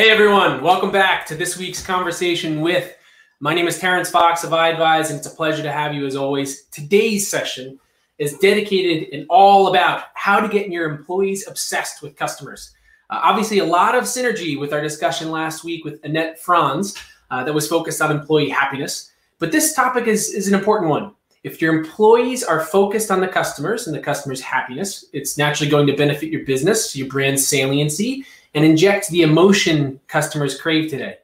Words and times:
Hey 0.00 0.08
everyone, 0.08 0.62
welcome 0.62 0.90
back 0.90 1.26
to 1.26 1.34
this 1.34 1.58
week's 1.58 1.84
conversation 1.84 2.62
with. 2.62 2.96
My 3.38 3.52
name 3.52 3.68
is 3.68 3.78
Terrence 3.78 4.08
Fox 4.08 4.42
of 4.44 4.50
iAdvize, 4.52 5.10
and 5.10 5.18
it's 5.18 5.26
a 5.26 5.36
pleasure 5.36 5.62
to 5.62 5.70
have 5.70 5.92
you 5.92 6.06
as 6.06 6.16
always. 6.16 6.62
Today's 6.68 7.28
session 7.28 7.78
is 8.16 8.38
dedicated 8.38 9.12
and 9.12 9.26
all 9.28 9.68
about 9.68 10.04
how 10.14 10.40
to 10.40 10.48
get 10.48 10.70
your 10.70 10.90
employees 10.90 11.46
obsessed 11.46 12.00
with 12.00 12.16
customers. 12.16 12.72
Uh, 13.10 13.20
obviously, 13.22 13.58
a 13.58 13.64
lot 13.66 13.94
of 13.94 14.04
synergy 14.04 14.58
with 14.58 14.72
our 14.72 14.80
discussion 14.80 15.30
last 15.30 15.64
week 15.64 15.84
with 15.84 16.02
Annette 16.02 16.40
Franz 16.40 16.96
uh, 17.30 17.44
that 17.44 17.52
was 17.52 17.68
focused 17.68 18.00
on 18.00 18.10
employee 18.10 18.48
happiness. 18.48 19.12
But 19.38 19.52
this 19.52 19.74
topic 19.74 20.06
is, 20.06 20.30
is 20.30 20.48
an 20.48 20.54
important 20.54 20.88
one. 20.88 21.12
If 21.44 21.60
your 21.60 21.74
employees 21.74 22.42
are 22.42 22.64
focused 22.64 23.10
on 23.10 23.20
the 23.20 23.28
customers 23.28 23.86
and 23.86 23.94
the 23.94 24.00
customer's 24.00 24.40
happiness, 24.40 25.04
it's 25.12 25.36
naturally 25.36 25.70
going 25.70 25.86
to 25.88 25.96
benefit 25.96 26.30
your 26.30 26.46
business, 26.46 26.96
your 26.96 27.08
brand 27.08 27.38
saliency, 27.38 28.24
and 28.54 28.64
inject 28.64 29.08
the 29.08 29.22
emotion 29.22 30.00
customers 30.08 30.60
crave 30.60 30.90
today. 30.90 31.18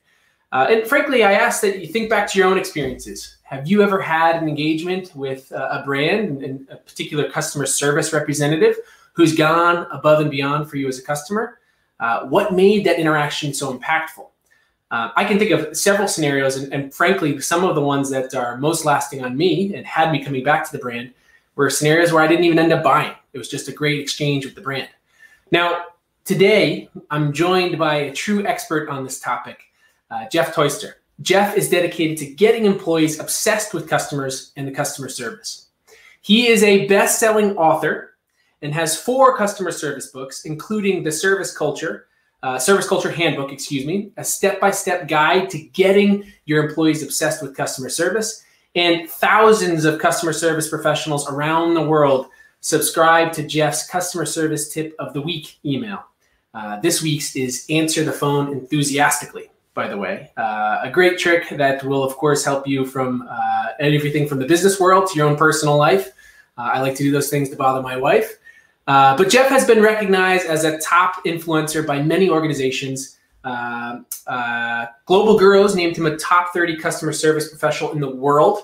Uh, 0.53 0.67
and 0.71 0.87
frankly, 0.87 1.25
I 1.25 1.33
ask 1.33 1.61
that 1.63 1.81
you 1.81 1.89
think 1.89 2.09
back 2.09 2.31
to 2.31 2.39
your 2.39 2.47
own 2.49 2.59
experiences. 2.59 3.37
Have 3.43 3.69
you 3.69 3.83
ever 3.83 4.01
had 4.01 4.43
an 4.43 4.49
engagement 4.49 5.15
with 5.15 5.53
uh, 5.53 5.69
a 5.71 5.85
brand 5.85 6.43
and 6.43 6.67
a 6.71 6.77
particular 6.77 7.29
customer 7.31 7.67
service 7.67 8.13
representative 8.13 8.77
who's 9.13 9.37
gone 9.37 9.87
above 9.91 10.21
and 10.21 10.31
beyond 10.31 10.69
for 10.69 10.77
you 10.77 10.89
as 10.89 10.99
a 10.99 11.03
customer? 11.03 11.59
Uh, 11.99 12.27
what 12.27 12.53
made 12.53 12.85
that 12.85 12.99
interaction 12.99 13.55
so 13.55 13.77
impactful? 13.77 14.29
Uh, 14.91 15.11
I 15.17 15.25
can 15.25 15.39
think 15.39 15.51
of 15.51 15.77
several 15.77 16.07
scenarios, 16.07 16.57
and, 16.57 16.73
and, 16.73 16.95
frankly, 16.95 17.41
some 17.41 17.65
of 17.65 17.75
the 17.75 17.81
ones 17.81 18.09
that 18.11 18.35
are 18.35 18.57
most 18.57 18.85
lasting 18.85 19.25
on 19.25 19.37
me 19.37 19.75
and 19.75 19.85
had 19.85 20.13
me 20.13 20.23
coming 20.23 20.45
back 20.45 20.65
to 20.65 20.73
the 20.73 20.79
brand 20.79 21.13
were 21.57 21.71
scenarios 21.71 22.13
where 22.13 22.23
I 22.23 22.29
didn't 22.29 22.45
even 22.45 22.59
end 22.59 22.73
up 22.73 22.85
buying. 22.85 23.13
It 23.33 23.39
was 23.39 23.49
just 23.49 23.67
a 23.67 23.73
great 23.73 24.01
exchange 24.01 24.45
with 24.45 24.55
the 24.55 24.61
brand. 24.61 24.89
Now, 25.51 25.87
today, 26.27 26.91
I'm 27.11 27.33
joined 27.33 27.79
by 27.79 27.95
a 27.95 28.13
true 28.13 28.45
expert 28.45 28.89
on 28.89 29.05
this 29.05 29.21
topic, 29.21 29.61
uh, 30.11 30.27
Jeff 30.31 30.55
Toister. 30.55 30.97
Jeff 31.23 31.57
is 31.57 31.71
dedicated 31.71 32.19
to 32.19 32.27
getting 32.27 32.67
employees 32.67 33.19
obsessed 33.21 33.73
with 33.73 33.89
customers 33.89 34.53
and 34.57 34.69
the 34.69 34.73
customer 34.73 35.09
service. 35.09 35.69
He 36.21 36.49
is 36.49 36.63
a 36.63 36.87
best 36.89 37.19
selling 37.19 37.57
author 37.57 38.17
and 38.61 38.75
has 38.75 39.01
four 39.01 39.37
customer 39.37 39.71
service 39.71 40.09
books, 40.09 40.45
including 40.45 41.05
The 41.05 41.13
Service 41.13 41.57
Culture, 41.57 42.09
uh, 42.43 42.59
Service 42.59 42.89
Culture 42.89 43.11
Handbook, 43.11 43.53
excuse 43.53 43.87
me, 43.87 44.11
a 44.17 44.25
step 44.25 44.61
by 44.61 44.73
step 44.73 45.09
guide 45.09 45.49
to 45.51 45.59
getting 45.59 46.25
your 46.45 46.67
employees 46.67 47.03
obsessed 47.03 47.43
with 47.43 47.57
customer 47.57 47.89
service. 47.89 48.45
And 48.75 49.09
thousands 49.09 49.85
of 49.85 50.01
customer 50.01 50.33
service 50.33 50.69
professionals 50.69 51.31
around 51.31 51.75
the 51.75 51.83
world 51.83 52.27
subscribe 52.61 53.33
to 53.35 53.47
Jeff's 53.47 53.89
customer 53.89 54.27
service 54.27 54.73
tip 54.73 54.95
of 54.99 55.15
the 55.15 55.23
week 55.23 55.59
email. 55.65 56.05
Uh, 56.57 56.81
this 56.81 57.03
week's 57.03 57.37
is 57.37 57.67
answer 57.69 58.03
the 58.03 58.13
phone 58.13 58.51
enthusiastically 58.53 59.51
by 59.77 59.87
the 59.87 59.97
way. 59.97 60.31
Uh, 60.39 60.79
a 60.83 60.91
great 60.91 61.19
trick 61.19 61.51
that 61.51 61.85
will, 61.85 62.03
of 62.03 62.17
course, 62.17 62.43
help 62.43 62.67
you 62.67 62.87
from 62.87 63.29
uh, 63.31 63.67
everything 63.79 64.27
from 64.27 64.39
the 64.39 64.47
business 64.47 64.81
world 64.81 65.07
to 65.07 65.19
your 65.19 65.29
own 65.29 65.37
personal 65.37 65.77
life. 65.77 66.13
Uh, 66.57 66.71
I 66.73 66.81
like 66.81 66.97
to 66.97 67.05
do 67.05 67.13
those 67.13 67.29
things 67.29 67.51
to 67.51 67.57
bother 67.57 67.83
my 67.83 67.95
wife. 67.95 68.39
Uh, 68.87 69.15
but 69.19 69.29
Jeff 69.29 69.51
has 69.51 69.67
been 69.67 69.83
recognized 69.83 70.47
as 70.47 70.65
a 70.65 70.79
top 70.79 71.27
influencer 71.27 71.87
by 71.87 72.01
many 72.01 72.31
organizations. 72.31 73.19
Global 73.45 75.39
Gurus 75.39 75.75
named 75.75 75.99
him 75.99 76.07
a 76.07 76.17
top 76.17 76.55
30 76.55 76.79
customer 76.79 77.13
service 77.13 77.51
professional 77.51 77.93
in 77.93 78.01
the 78.01 78.09
world. 78.09 78.61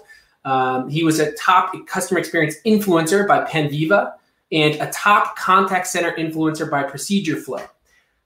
Um, 0.46 0.88
he 0.88 1.04
was 1.04 1.20
a 1.20 1.32
top 1.32 1.74
customer 1.86 2.18
experience 2.18 2.56
influencer 2.64 3.28
by 3.28 3.44
Panviva 3.44 4.14
and 4.50 4.76
a 4.76 4.90
top 4.90 5.36
contact 5.36 5.88
center 5.88 6.12
influencer 6.12 6.70
by 6.70 6.82
Procedure 6.84 7.36
Flow. 7.36 7.66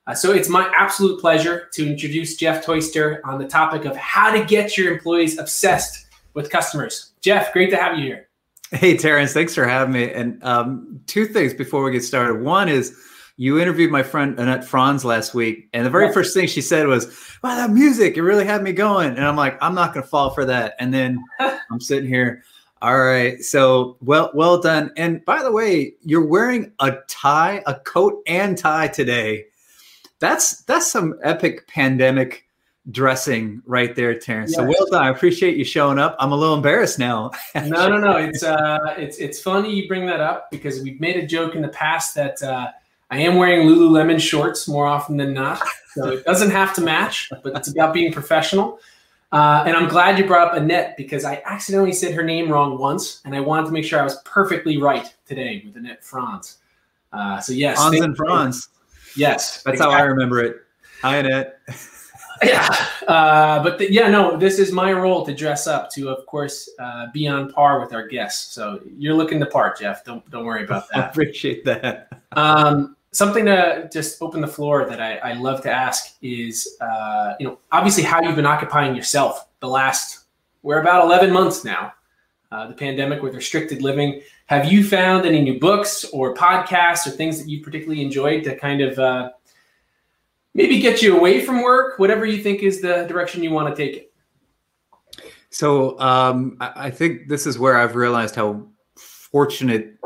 Uh, 0.07 0.15
so 0.15 0.33
it's 0.33 0.49
my 0.49 0.71
absolute 0.77 1.21
pleasure 1.21 1.69
to 1.73 1.89
introduce 1.89 2.37
Jeff 2.37 2.65
Toister 2.65 3.21
on 3.25 3.39
the 3.39 3.47
topic 3.47 3.85
of 3.85 3.97
how 3.97 4.31
to 4.31 4.45
get 4.45 4.77
your 4.77 4.93
employees 4.93 5.39
obsessed 5.39 6.07
with 6.35 6.51
customers. 6.51 7.13
Jeff, 7.23 7.53
great 7.53 7.71
to 7.71 7.77
have 7.77 7.99
you 7.99 8.05
here. 8.05 8.29
Hey, 8.71 8.97
Terrence, 8.97 9.33
thanks 9.33 9.55
for 9.55 9.65
having 9.67 9.93
me. 9.93 10.13
And 10.13 10.43
um, 10.45 11.01
two 11.07 11.27
things 11.27 11.55
before 11.55 11.83
we 11.83 11.93
get 11.93 12.05
started. 12.05 12.41
One 12.43 12.69
is 12.69 12.97
you 13.37 13.61
interviewed 13.61 13.91
my 13.91 14.03
friend 14.03 14.39
Annette 14.39 14.65
Franz 14.65 15.05
last 15.05 15.35
week, 15.35 15.69
and 15.73 15.85
the 15.85 15.91
very 15.91 16.13
first 16.13 16.35
thing 16.35 16.47
she 16.47 16.63
said 16.63 16.87
was, 16.87 17.07
"Wow, 17.43 17.55
that 17.57 17.71
music! 17.71 18.17
It 18.17 18.23
really 18.23 18.47
had 18.47 18.63
me 18.63 18.73
going." 18.73 19.11
And 19.11 19.25
I'm 19.25 19.37
like, 19.37 19.59
"I'm 19.61 19.75
not 19.75 19.93
going 19.93 20.03
to 20.03 20.09
fall 20.09 20.31
for 20.31 20.45
that." 20.47 20.75
And 20.79 20.93
then 20.93 21.23
I'm 21.39 21.81
sitting 21.81 22.09
here. 22.09 22.43
All 22.83 22.99
right, 22.99 23.43
so 23.43 23.97
well, 24.01 24.31
well 24.35 24.61
done. 24.61 24.91
And 24.97 25.25
by 25.25 25.43
the 25.43 25.53
way, 25.53 25.95
you're 26.03 26.25
wearing 26.25 26.73
a 26.81 26.93
tie, 27.09 27.63
a 27.67 27.75
coat 27.75 28.23
and 28.27 28.57
tie 28.57 28.89
today. 28.89 29.47
That's 30.21 30.63
that's 30.63 30.91
some 30.91 31.19
epic 31.23 31.67
pandemic 31.69 32.47
dressing 32.91 33.63
right 33.67 33.95
there, 33.95 34.19
Terrence. 34.19 34.55
So 34.55 34.65
well 34.65 34.87
done. 34.91 35.03
I 35.03 35.11
appreciate 35.11 35.57
you 35.57 35.65
showing 35.65 35.99
up. 35.99 36.17
I'm 36.19 36.33
a 36.33 36.37
little 36.37 36.55
embarrassed 36.55 36.99
now. 36.99 37.33
no, 37.55 37.89
no, 37.89 37.99
no. 37.99 38.17
It's 38.17 38.43
uh, 38.43 38.95
it's 38.97 39.19
it's 39.19 39.41
funny 39.41 39.75
you 39.75 39.89
bring 39.89 40.07
that 40.07 40.21
up 40.21 40.51
because 40.51 40.83
we've 40.83 41.01
made 41.01 41.17
a 41.17 41.27
joke 41.27 41.55
in 41.55 41.63
the 41.63 41.69
past 41.69 42.15
that 42.15 42.43
uh, 42.43 42.69
I 43.11 43.19
am 43.19 43.37
wearing 43.37 43.69
Lululemon 43.69 44.21
shorts 44.21 44.67
more 44.69 44.87
often 44.87 45.17
than 45.17 45.33
not. 45.35 45.63
So 45.95 46.09
it 46.09 46.25
doesn't 46.25 46.51
have 46.51 46.75
to 46.75 46.83
match, 46.83 47.31
but 47.43 47.57
it's 47.57 47.69
about 47.69 47.95
being 47.95 48.13
professional. 48.13 48.81
Uh, 49.33 49.65
and 49.67 49.77
I'm 49.77 49.89
glad 49.89 50.19
you 50.19 50.27
brought 50.27 50.49
up 50.49 50.55
Annette 50.55 50.97
because 50.97 51.25
I 51.25 51.43
accidentally 51.45 51.93
said 51.93 52.15
her 52.15 52.23
name 52.23 52.51
wrong 52.51 52.79
once, 52.79 53.23
and 53.25 53.35
I 53.35 53.41
wanted 53.41 53.67
to 53.67 53.73
make 53.73 53.85
sure 53.85 53.99
I 53.99 54.05
was 54.05 54.17
perfectly 54.25 54.77
right 54.77 55.13
today 55.27 55.63
with 55.65 55.77
Annette 55.77 56.05
Franz. 56.05 56.59
Uh, 57.13 57.41
so 57.41 57.53
yes, 57.53 57.79
Franz 57.79 58.01
and 58.01 58.17
Franz. 58.17 58.69
Yes, 59.17 59.63
that's 59.63 59.75
exactly. 59.75 59.95
how 59.95 60.01
I 60.01 60.05
remember 60.05 60.41
it. 60.41 60.63
Hi, 61.03 61.17
Annette. 61.19 61.59
yeah, 62.43 62.69
uh, 63.09 63.63
but 63.63 63.79
the, 63.79 63.91
yeah, 63.91 64.09
no, 64.09 64.37
this 64.37 64.59
is 64.59 64.73
my 64.73 64.93
role 64.93 65.25
to 65.27 65.35
dress 65.35 65.67
up 65.67 65.91
to, 65.93 66.09
of 66.09 66.27
course, 66.27 66.69
uh, 66.79 67.07
be 67.13 67.27
on 67.27 67.51
par 67.53 67.81
with 67.81 67.93
our 67.93 68.07
guests. 68.07 68.55
So 68.55 68.81
you're 68.97 69.15
looking 69.15 69.39
the 69.39 69.47
part, 69.47 69.79
Jeff. 69.79 70.05
Don't 70.05 70.29
don't 70.31 70.45
worry 70.45 70.65
about 70.65 70.89
that. 70.95 71.05
I 71.05 71.09
appreciate 71.09 71.65
that. 71.65 72.09
Um, 72.33 72.97
something 73.13 73.47
to 73.47 73.89
just 73.93 74.21
open 74.21 74.41
the 74.41 74.49
floor 74.49 74.87
that 74.89 75.01
I, 75.01 75.17
I 75.19 75.33
love 75.35 75.63
to 75.63 75.71
ask 75.71 76.17
is, 76.21 76.77
uh, 76.81 77.35
you 77.41 77.47
know, 77.47 77.59
obviously 77.73 78.03
how 78.03 78.21
you've 78.21 78.37
been 78.37 78.47
occupying 78.47 78.95
yourself 78.95 79.49
the 79.61 79.69
last 79.69 80.27
we're 80.67 80.81
about 80.81 81.05
11 81.05 81.33
months 81.33 81.65
now. 81.65 81.93
Uh, 82.51 82.67
the 82.67 82.75
pandemic 82.75 83.23
with 83.23 83.35
restricted 83.35 83.83
living. 83.83 84.21
Have 84.47 84.71
you 84.71 84.85
found 84.85 85.27
any 85.27 85.43
new 85.43 85.59
books 85.59 86.05
or 86.13 86.35
podcasts 86.35 87.07
or 87.07 87.11
things 87.11 87.39
that 87.39 87.49
you 87.49 87.63
particularly 87.63 88.03
enjoyed 88.03 88.45
to 88.45 88.57
kind 88.57 88.81
of 88.81 88.99
uh, 88.99 89.31
maybe 90.55 90.79
get 90.81 91.03
you 91.03 91.17
away 91.17 91.45
from 91.45 91.63
work, 91.63 91.99
whatever 91.99 92.25
you 92.25 92.43
think 92.43 92.63
is 92.63 92.81
the 92.81 93.05
direction 93.09 93.43
you 93.43 93.51
want 93.51 93.75
to 93.75 93.77
take 93.77 93.97
it. 93.97 94.13
So 95.51 95.99
um, 95.99 96.57
I 96.61 96.91
think 96.91 97.29
this 97.29 97.47
is 97.47 97.59
where 97.59 97.79
I've 97.79 97.97
realized 97.97 98.35
how 98.35 98.67
fortunate 98.97 99.97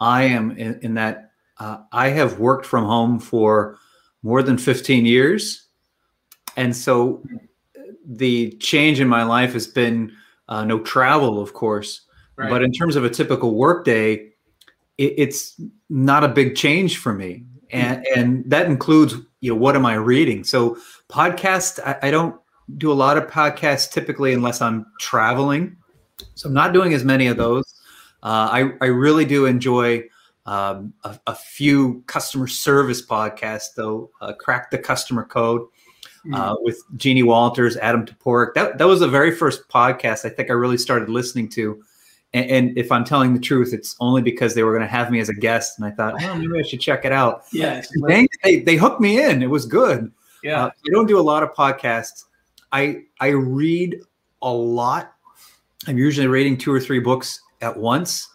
I 0.00 0.24
am 0.24 0.52
in, 0.52 0.78
in 0.82 0.94
that 0.94 1.30
uh, 1.58 1.78
I 1.92 2.08
have 2.08 2.38
worked 2.38 2.66
from 2.66 2.84
home 2.84 3.18
for 3.18 3.78
more 4.22 4.42
than 4.42 4.58
15 4.58 5.06
years. 5.06 5.68
And 6.56 6.74
so 6.74 7.22
the 8.06 8.52
change 8.52 9.00
in 9.00 9.08
my 9.08 9.22
life 9.22 9.52
has 9.52 9.66
been 9.66 10.12
uh, 10.48 10.64
no 10.64 10.80
travel, 10.80 11.40
of 11.40 11.52
course. 11.52 12.03
Right. 12.36 12.50
But 12.50 12.62
in 12.62 12.72
terms 12.72 12.96
of 12.96 13.04
a 13.04 13.10
typical 13.10 13.54
workday, 13.54 14.14
it, 14.98 15.14
it's 15.16 15.60
not 15.88 16.24
a 16.24 16.28
big 16.28 16.56
change 16.56 16.98
for 16.98 17.12
me. 17.12 17.44
And, 17.70 18.06
and 18.14 18.50
that 18.50 18.66
includes 18.66 19.16
you 19.44 19.50
know 19.50 19.56
what 19.56 19.76
am 19.76 19.84
i 19.84 19.92
reading 19.92 20.42
so 20.42 20.78
podcast 21.10 21.78
I, 21.84 22.08
I, 22.08 22.10
don't 22.10 22.34
do 22.78 22.90
a 22.90 22.94
lot 22.94 23.18
of 23.18 23.24
podcasts 23.26 23.90
typically 23.90 24.32
unless 24.32 24.62
i'm 24.62 24.86
traveling 24.98 25.76
so 26.34 26.48
i'm 26.48 26.54
not 26.54 26.72
doing 26.72 26.94
as 26.94 27.04
many 27.04 27.26
of 27.26 27.36
those 27.36 27.74
uh, 28.22 28.48
I, 28.50 28.70
I 28.80 28.86
really 28.86 29.26
do 29.26 29.44
enjoy 29.44 30.04
um, 30.46 30.94
a, 31.04 31.20
a, 31.26 31.34
few 31.34 32.02
customer 32.06 32.46
service 32.46 33.04
podcasts 33.04 33.74
though 33.76 34.10
uh, 34.22 34.32
crack 34.32 34.70
the 34.70 34.78
customer 34.78 35.24
code 35.24 35.60
uh, 36.32 36.54
mm. 36.54 36.62
with 36.62 36.80
Jeannie 36.96 37.22
Walters, 37.22 37.76
Adam 37.76 38.06
Toporek. 38.06 38.54
That, 38.54 38.78
that 38.78 38.86
was 38.86 39.00
the 39.00 39.08
very 39.08 39.30
first 39.30 39.68
podcast 39.68 40.24
I 40.24 40.30
think 40.30 40.48
I 40.48 40.54
really 40.54 40.78
started 40.78 41.10
listening 41.10 41.50
to 41.50 41.82
and, 42.34 42.50
and, 42.50 42.78
if 42.78 42.92
I'm 42.92 43.04
telling 43.04 43.32
the 43.32 43.40
truth, 43.40 43.72
it's 43.72 43.96
only 44.00 44.20
because 44.20 44.54
they 44.54 44.62
were 44.64 44.72
going 44.72 44.82
to 44.82 44.88
have 44.88 45.10
me 45.10 45.20
as 45.20 45.28
a 45.28 45.34
guest, 45.34 45.78
and 45.78 45.86
I 45.86 45.90
thought, 45.90 46.14
well, 46.14 46.36
maybe 46.38 46.58
I 46.58 46.62
should 46.62 46.80
check 46.80 47.04
it 47.04 47.12
out. 47.12 47.44
Yeah, 47.52 47.82
they, 48.06 48.26
they, 48.42 48.56
they 48.60 48.76
hooked 48.76 49.00
me 49.00 49.22
in. 49.22 49.42
It 49.42 49.48
was 49.48 49.64
good. 49.64 50.12
Yeah, 50.42 50.64
uh, 50.64 50.66
I 50.66 50.90
don't 50.92 51.06
do 51.06 51.18
a 51.18 51.22
lot 51.22 51.42
of 51.42 51.54
podcasts. 51.54 52.24
I 52.72 53.04
I 53.20 53.28
read 53.28 54.00
a 54.42 54.52
lot. 54.52 55.14
I'm 55.86 55.96
usually 55.96 56.26
reading 56.26 56.58
two 56.58 56.72
or 56.72 56.80
three 56.80 56.98
books 56.98 57.40
at 57.62 57.76
once 57.76 58.28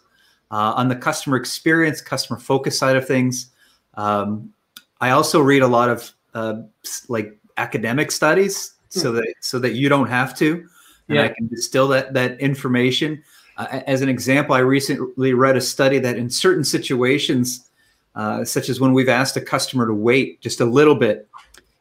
uh, 0.50 0.72
on 0.76 0.88
the 0.88 0.96
customer 0.96 1.36
experience, 1.36 2.00
customer 2.00 2.38
focus 2.38 2.78
side 2.78 2.96
of 2.96 3.06
things. 3.06 3.50
Um, 3.94 4.52
I 5.00 5.10
also 5.10 5.40
read 5.40 5.62
a 5.62 5.66
lot 5.66 5.88
of 5.88 6.10
uh, 6.34 6.62
like 7.08 7.38
academic 7.56 8.10
studies, 8.10 8.74
hmm. 8.92 9.00
so 9.00 9.12
that 9.12 9.34
so 9.40 9.58
that 9.58 9.74
you 9.74 9.88
don't 9.88 10.08
have 10.08 10.36
to, 10.38 10.66
and 11.08 11.16
yeah. 11.16 11.24
I 11.24 11.28
can 11.28 11.48
distill 11.48 11.88
that 11.88 12.14
that 12.14 12.40
information. 12.40 13.22
Uh, 13.60 13.82
as 13.86 14.00
an 14.00 14.08
example, 14.08 14.54
I 14.54 14.60
recently 14.60 15.34
read 15.34 15.56
a 15.56 15.60
study 15.60 15.98
that 15.98 16.16
in 16.16 16.30
certain 16.30 16.64
situations, 16.64 17.68
uh, 18.14 18.44
such 18.44 18.68
as 18.68 18.80
when 18.80 18.92
we've 18.92 19.08
asked 19.08 19.36
a 19.36 19.40
customer 19.40 19.86
to 19.86 19.94
wait 19.94 20.40
just 20.40 20.60
a 20.60 20.64
little 20.64 20.94
bit, 20.94 21.28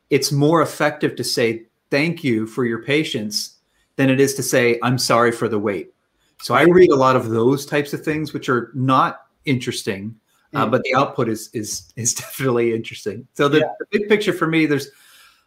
it's 0.09 0.31
more 0.31 0.61
effective 0.61 1.15
to 1.15 1.23
say 1.23 1.63
thank 1.89 2.23
you 2.23 2.45
for 2.47 2.65
your 2.65 2.83
patience 2.83 3.55
than 3.95 4.09
it 4.09 4.19
is 4.19 4.33
to 4.35 4.43
say 4.43 4.79
i'm 4.83 4.97
sorry 4.97 5.31
for 5.31 5.47
the 5.47 5.59
wait 5.59 5.93
so 6.41 6.53
i 6.53 6.63
read 6.63 6.91
a 6.91 6.95
lot 6.95 7.15
of 7.15 7.29
those 7.29 7.65
types 7.65 7.93
of 7.93 8.03
things 8.03 8.33
which 8.33 8.49
are 8.49 8.71
not 8.73 9.27
interesting 9.45 10.15
uh, 10.53 10.65
mm. 10.65 10.71
but 10.71 10.83
the 10.83 10.93
output 10.95 11.29
is 11.29 11.49
is 11.53 11.91
is 11.95 12.13
definitely 12.25 12.73
interesting 12.73 13.27
so 13.33 13.47
the, 13.47 13.59
yeah. 13.59 13.73
the 13.79 13.85
big 13.91 14.09
picture 14.09 14.33
for 14.33 14.47
me 14.47 14.65
there's 14.65 14.89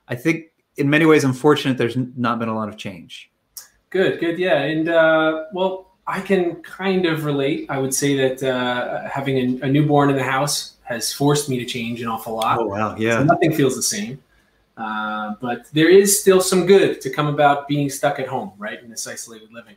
i 0.09 0.15
think 0.15 0.47
in 0.77 0.89
many 0.89 1.07
ways 1.07 1.25
i'm 1.25 1.33
fortunate 1.33 1.79
there's 1.79 1.97
not 2.17 2.39
been 2.39 2.49
a 2.49 2.55
lot 2.55 2.69
of 2.69 2.77
change 2.77 3.31
good 3.91 4.19
good 4.21 4.39
yeah 4.39 4.63
and 4.63 4.89
uh, 4.89 5.45
well 5.53 5.92
I 6.07 6.21
can 6.21 6.57
kind 6.63 7.07
of 7.07 7.25
relate. 7.25 7.67
I 7.71 7.79
would 7.79 7.95
say 7.95 8.17
that 8.17 8.43
uh, 8.43 9.09
having 9.09 9.63
a, 9.63 9.67
a, 9.67 9.69
newborn 9.69 10.11
in 10.11 10.17
the 10.17 10.25
house 10.25 10.75
has 10.83 11.13
forced 11.13 11.49
me 11.49 11.59
to 11.59 11.65
change 11.65 12.03
an 12.03 12.09
awful 12.09 12.35
lot. 12.35 12.59
Oh 12.59 12.67
wow, 12.67 12.97
yeah. 12.97 13.19
So 13.19 13.25
nothing 13.25 13.53
feels 13.55 13.77
the 13.77 13.83
same. 13.83 14.23
Uh, 14.77 15.35
but 15.41 15.67
there 15.73 15.89
is 15.89 16.21
still 16.21 16.41
some 16.41 16.67
good 16.67 17.01
to 17.03 17.11
come 17.11 17.27
about 17.27 17.69
being 17.69 17.89
stuck 17.89 18.19
at 18.19 18.27
home, 18.27 18.53
right, 18.59 18.83
in 18.83 18.91
this 18.91 19.07
isolated 19.07 19.53
living. 19.53 19.77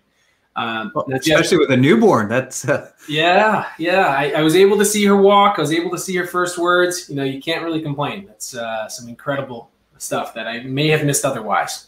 Um, 0.56 0.92
well, 0.96 1.06
especially 1.12 1.58
with 1.58 1.70
a 1.72 1.78
newborn. 1.78 2.30
That's 2.30 2.68
uh... 2.68 2.92
yeah, 3.10 3.68
yeah. 3.78 4.08
I, 4.08 4.32
I, 4.38 4.42
was 4.42 4.56
able 4.56 4.78
to 4.78 4.86
see 4.86 5.04
her 5.06 5.18
walk. 5.18 5.56
I 5.58 5.62
was 5.62 5.74
able 5.74 5.92
to 5.92 5.98
see 5.98 6.16
her 6.16 6.26
first 6.26 6.58
words. 6.58 7.10
You 7.10 7.16
know, 7.16 7.24
you 7.24 7.42
can't 7.42 7.62
really 7.62 7.82
complain. 7.82 8.26
That's 8.26 8.56
uh, 8.56 8.88
some 8.88 9.10
incredible 9.10 9.70
stuff 9.98 10.34
that 10.34 10.48
I 10.48 10.62
may 10.62 10.88
have 10.88 11.04
missed 11.04 11.26
otherwise. 11.26 11.88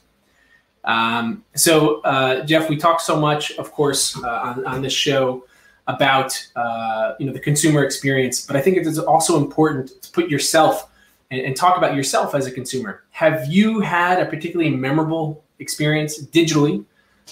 Um, 0.83 1.43
so, 1.55 2.01
uh, 2.01 2.45
Jeff, 2.45 2.69
we 2.69 2.77
talk 2.77 3.01
so 3.01 3.19
much, 3.19 3.51
of 3.57 3.71
course, 3.71 4.17
uh, 4.23 4.27
on, 4.27 4.65
on 4.65 4.81
this 4.81 4.93
show 4.93 5.43
about 5.87 6.47
uh, 6.55 7.13
you 7.19 7.25
know 7.25 7.33
the 7.33 7.39
consumer 7.39 7.83
experience, 7.83 8.45
but 8.45 8.55
I 8.55 8.61
think 8.61 8.77
it 8.77 8.85
is 8.85 8.99
also 8.99 9.37
important 9.37 10.01
to 10.01 10.11
put 10.11 10.29
yourself 10.29 10.89
and, 11.31 11.41
and, 11.41 11.55
talk 11.55 11.77
about 11.77 11.95
yourself 11.95 12.35
as 12.35 12.45
a 12.45 12.51
consumer. 12.51 13.03
Have 13.11 13.47
you 13.47 13.79
had 13.79 14.21
a 14.21 14.25
particularly 14.25 14.75
memorable 14.75 15.43
experience 15.59 16.21
digitally, 16.21 16.85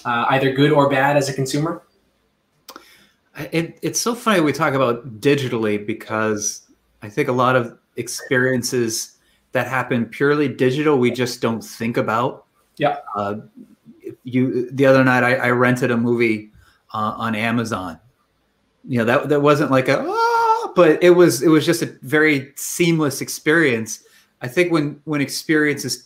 uh, 0.04 0.26
either 0.30 0.52
good 0.52 0.72
or 0.72 0.88
bad, 0.88 1.16
as 1.16 1.28
a 1.28 1.34
consumer? 1.34 1.82
It, 3.52 3.78
it's 3.82 4.00
so 4.00 4.14
funny 4.14 4.40
we 4.40 4.52
talk 4.52 4.72
about 4.72 5.20
digitally 5.20 5.84
because 5.84 6.62
I 7.02 7.10
think 7.10 7.28
a 7.28 7.32
lot 7.32 7.56
of 7.56 7.78
experiences 7.96 9.18
that 9.52 9.66
happen 9.66 10.06
purely 10.06 10.48
digital 10.48 10.98
we 10.98 11.10
just 11.10 11.40
don't 11.42 11.62
think 11.62 11.98
about 11.98 12.45
yeah. 12.76 12.98
Uh, 13.14 13.36
you 14.24 14.70
the 14.70 14.86
other 14.86 15.04
night 15.04 15.24
I, 15.24 15.34
I 15.34 15.50
rented 15.50 15.90
a 15.90 15.96
movie 15.96 16.50
uh, 16.92 17.14
on 17.16 17.34
Amazon. 17.34 17.98
You 18.88 18.98
know 18.98 19.04
that 19.04 19.28
that 19.28 19.40
wasn't 19.42 19.70
like 19.70 19.88
a 19.88 20.04
oh, 20.06 20.72
but 20.76 21.02
it 21.02 21.10
was 21.10 21.42
it 21.42 21.48
was 21.48 21.66
just 21.66 21.82
a 21.82 21.96
very 22.02 22.52
seamless 22.56 23.20
experience. 23.20 24.04
I 24.42 24.48
think 24.48 24.70
when 24.70 25.00
when 25.04 25.20
experiences 25.20 26.04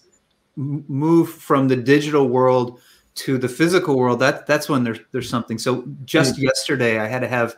move 0.57 1.31
from 1.31 1.69
the 1.69 1.77
digital 1.77 2.29
world 2.29 2.81
to 3.17 3.37
the 3.39 3.49
physical 3.49 3.99
world, 3.99 4.21
that 4.21 4.47
that's 4.47 4.69
when 4.69 4.85
there's 4.85 5.01
there's 5.13 5.29
something. 5.29 5.59
So 5.59 5.85
just 6.05 6.35
mm-hmm. 6.35 6.45
yesterday, 6.45 6.99
I 6.99 7.07
had 7.07 7.21
to 7.21 7.29
have 7.29 7.57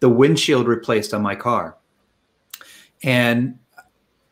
the 0.00 0.08
windshield 0.08 0.66
replaced 0.66 1.14
on 1.14 1.22
my 1.22 1.34
car, 1.34 1.76
and 3.02 3.58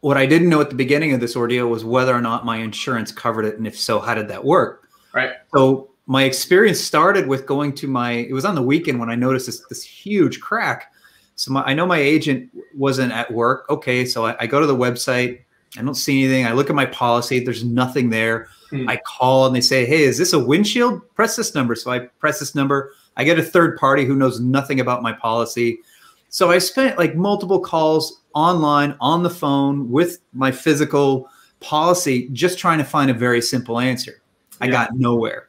what 0.07 0.17
I 0.17 0.25
didn't 0.25 0.51
know 0.51 0.61
at 0.61 0.71
the 0.71 0.77
beginning 0.77 1.15
of 1.15 1.19
this 1.19 1.35
ordeal 1.35 1.67
was 1.67 1.85
whether 1.85 2.15
or 2.15 2.21
not 2.21 2.45
my 2.45 2.59
insurance 2.59 3.11
covered 3.11 3.45
it, 3.45 3.57
and 3.57 3.67
if 3.67 3.77
so, 3.77 3.99
how 3.99 4.15
did 4.15 4.29
that 4.29 4.45
work? 4.45 4.89
Right. 5.13 5.31
So 5.53 5.91
my 6.07 6.23
experience 6.23 6.79
started 6.79 7.27
with 7.27 7.45
going 7.45 7.75
to 7.75 7.89
my. 7.89 8.13
It 8.13 8.33
was 8.33 8.45
on 8.45 8.55
the 8.55 8.63
weekend 8.63 9.01
when 9.01 9.11
I 9.11 9.17
noticed 9.17 9.47
this 9.47 9.67
this 9.69 9.83
huge 9.83 10.41
crack. 10.41 10.93
So 11.35 11.51
my, 11.51 11.65
I 11.65 11.75
know 11.75 11.87
my 11.87 11.99
agent 11.99 12.49
wasn't 12.73 13.11
at 13.11 13.33
work. 13.33 13.69
Okay, 13.69 14.05
so 14.05 14.27
I, 14.27 14.37
I, 14.39 14.47
go 14.47 14.61
to 14.61 14.67
the 14.69 14.77
website. 14.77 15.41
I 15.77 15.83
don't 15.83 15.97
see 15.97 16.23
anything. 16.23 16.47
I 16.47 16.53
look 16.53 16.71
at 16.71 16.77
my 16.77 16.87
policy. 16.87 17.41
There's 17.41 17.65
nothing 17.65 18.11
there. 18.11 18.47
Hmm. 18.71 18.89
I 18.89 18.99
call 18.99 19.47
and 19.47 19.57
they 19.57 19.61
say, 19.61 19.87
"Hey, 19.87 20.05
is 20.05 20.19
this 20.19 20.33
a 20.33 20.39
windshield? 20.39 21.03
Press 21.17 21.35
this 21.35 21.53
number." 21.53 21.75
So 21.75 21.91
I 21.91 21.99
press 22.21 22.39
this 22.39 22.55
number. 22.55 22.93
I 23.17 23.25
get 23.25 23.41
a 23.41 23.43
third 23.43 23.77
party 23.77 24.05
who 24.05 24.15
knows 24.15 24.39
nothing 24.39 24.79
about 24.79 25.03
my 25.03 25.15
policy. 25.15 25.81
So 26.29 26.53
I 26.53 26.59
spent 26.59 26.97
like 26.97 27.17
multiple 27.17 27.59
calls 27.59 28.21
online 28.37 28.95
on 29.01 29.23
the 29.23 29.31
phone 29.31 29.91
with 29.91 30.19
my 30.35 30.53
physical 30.53 31.29
policy, 31.61 32.29
just 32.33 32.59
trying 32.59 32.77
to 32.77 32.85
find 32.85 33.11
a 33.11 33.15
very 33.15 33.41
simple 33.41 33.81
answer. 33.81 34.23
I 34.61 34.69
got 34.69 34.95
nowhere. 34.95 35.49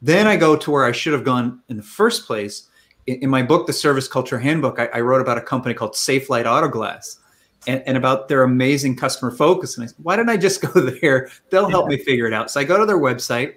Then 0.00 0.26
I 0.26 0.36
go 0.36 0.56
to 0.56 0.70
where 0.70 0.84
I 0.84 0.92
should 0.92 1.12
have 1.12 1.24
gone 1.24 1.60
in 1.68 1.76
the 1.76 1.82
first 1.82 2.26
place. 2.26 2.68
In, 3.08 3.16
in 3.24 3.30
my 3.30 3.42
book, 3.42 3.66
The 3.66 3.72
Service 3.72 4.06
Culture 4.06 4.38
Handbook, 4.38 4.78
I, 4.78 4.86
I, 4.94 5.00
wrote 5.00 5.20
about 5.20 5.36
a 5.36 5.40
company 5.40 5.74
called 5.74 5.94
Safelite 5.94 6.44
Autoglass 6.44 7.18
and, 7.66 7.82
and, 7.86 7.96
about 7.96 8.28
their 8.28 8.44
amazing 8.44 8.96
customer 8.96 9.32
focus. 9.32 9.76
And 9.76 9.84
I 9.84 9.88
said, 9.88 9.96
why 10.02 10.16
didn't 10.16 10.30
I 10.30 10.36
just 10.36 10.60
go 10.74 10.80
there? 10.80 11.28
They'll 11.50 11.68
help 11.68 11.90
yeah. 11.90 11.96
me 11.96 12.04
figure 12.04 12.26
it 12.26 12.32
out. 12.32 12.50
So 12.50 12.60
I 12.60 12.64
go 12.64 12.78
to 12.78 12.86
their 12.86 12.98
website 12.98 13.56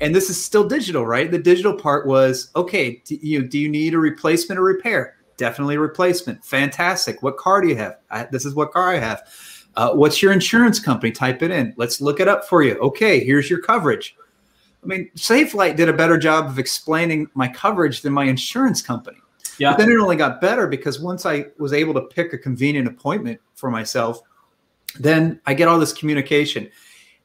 and 0.00 0.14
this 0.14 0.28
is 0.28 0.42
still 0.42 0.68
digital, 0.68 1.06
right? 1.06 1.30
The 1.30 1.38
digital 1.38 1.74
part 1.74 2.06
was, 2.06 2.50
okay, 2.56 3.02
do 3.06 3.16
you, 3.20 3.42
do 3.42 3.58
you 3.58 3.68
need 3.68 3.94
a 3.94 3.98
replacement 3.98 4.58
or 4.58 4.64
repair? 4.64 5.15
Definitely 5.36 5.76
replacement. 5.78 6.44
Fantastic. 6.44 7.22
What 7.22 7.36
car 7.36 7.60
do 7.60 7.68
you 7.68 7.76
have? 7.76 7.98
I, 8.10 8.24
this 8.24 8.44
is 8.44 8.54
what 8.54 8.72
car 8.72 8.94
I 8.94 8.98
have. 8.98 9.22
Uh, 9.76 9.92
what's 9.92 10.22
your 10.22 10.32
insurance 10.32 10.80
company? 10.80 11.12
Type 11.12 11.42
it 11.42 11.50
in. 11.50 11.74
Let's 11.76 12.00
look 12.00 12.20
it 12.20 12.28
up 12.28 12.48
for 12.48 12.62
you. 12.62 12.76
Okay, 12.78 13.22
here's 13.22 13.50
your 13.50 13.60
coverage. 13.60 14.16
I 14.82 14.86
mean, 14.86 15.10
Safelite 15.16 15.76
did 15.76 15.88
a 15.88 15.92
better 15.92 16.16
job 16.16 16.46
of 16.46 16.58
explaining 16.58 17.28
my 17.34 17.48
coverage 17.48 18.02
than 18.02 18.12
my 18.12 18.24
insurance 18.24 18.80
company. 18.80 19.18
Yeah. 19.58 19.72
But 19.72 19.78
then 19.78 19.90
it 19.90 19.98
only 19.98 20.16
got 20.16 20.40
better 20.40 20.66
because 20.66 21.00
once 21.00 21.26
I 21.26 21.46
was 21.58 21.72
able 21.72 21.94
to 21.94 22.02
pick 22.02 22.32
a 22.32 22.38
convenient 22.38 22.86
appointment 22.86 23.40
for 23.54 23.70
myself, 23.70 24.20
then 24.98 25.40
I 25.46 25.54
get 25.54 25.68
all 25.68 25.78
this 25.78 25.92
communication. 25.92 26.70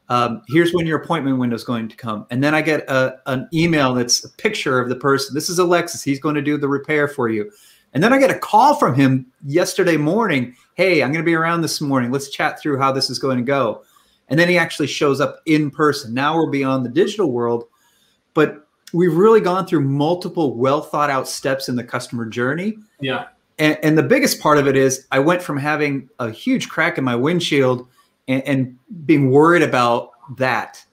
Um, 0.09 0.41
here's 0.49 0.73
when 0.73 0.85
your 0.85 1.01
appointment 1.01 1.37
window 1.37 1.55
is 1.55 1.63
going 1.63 1.87
to 1.87 1.95
come. 1.95 2.25
And 2.31 2.43
then 2.43 2.53
I 2.53 2.61
get 2.61 2.81
a, 2.89 3.19
an 3.27 3.47
email 3.53 3.93
that's 3.93 4.25
a 4.25 4.29
picture 4.29 4.79
of 4.79 4.89
the 4.89 4.95
person. 4.95 5.33
This 5.33 5.49
is 5.49 5.59
Alexis. 5.59 6.03
He's 6.03 6.19
going 6.19 6.35
to 6.35 6.41
do 6.41 6.57
the 6.57 6.67
repair 6.67 7.07
for 7.07 7.29
you. 7.29 7.49
And 7.93 8.03
then 8.03 8.13
I 8.13 8.19
get 8.19 8.31
a 8.31 8.39
call 8.39 8.75
from 8.75 8.95
him 8.95 9.25
yesterday 9.45 9.97
morning. 9.97 10.55
Hey, 10.75 11.03
I'm 11.03 11.11
going 11.11 11.23
to 11.23 11.29
be 11.29 11.35
around 11.35 11.61
this 11.61 11.81
morning. 11.81 12.11
Let's 12.11 12.29
chat 12.29 12.59
through 12.59 12.77
how 12.77 12.91
this 12.91 13.09
is 13.09 13.19
going 13.19 13.37
to 13.37 13.43
go. 13.43 13.83
And 14.29 14.39
then 14.39 14.47
he 14.47 14.57
actually 14.57 14.87
shows 14.87 15.19
up 15.19 15.41
in 15.45 15.69
person. 15.69 16.13
Now 16.13 16.37
we're 16.37 16.49
beyond 16.49 16.85
the 16.85 16.89
digital 16.89 17.31
world, 17.31 17.65
but 18.33 18.65
we've 18.93 19.13
really 19.13 19.41
gone 19.41 19.67
through 19.67 19.81
multiple 19.81 20.55
well 20.55 20.81
thought 20.81 21.09
out 21.09 21.27
steps 21.27 21.67
in 21.67 21.75
the 21.75 21.83
customer 21.83 22.25
journey. 22.25 22.77
Yeah. 23.01 23.27
And, 23.59 23.77
and, 23.83 23.97
the 23.97 24.03
biggest 24.03 24.39
part 24.39 24.57
of 24.57 24.67
it 24.67 24.75
is 24.75 25.05
I 25.11 25.19
went 25.19 25.41
from 25.41 25.57
having 25.57 26.09
a 26.19 26.31
huge 26.31 26.69
crack 26.69 26.97
in 26.97 27.03
my 27.03 27.15
windshield 27.15 27.87
and, 28.27 28.41
and 28.43 28.77
being 29.05 29.29
worried 29.29 29.61
about 29.61 30.11
that. 30.37 30.83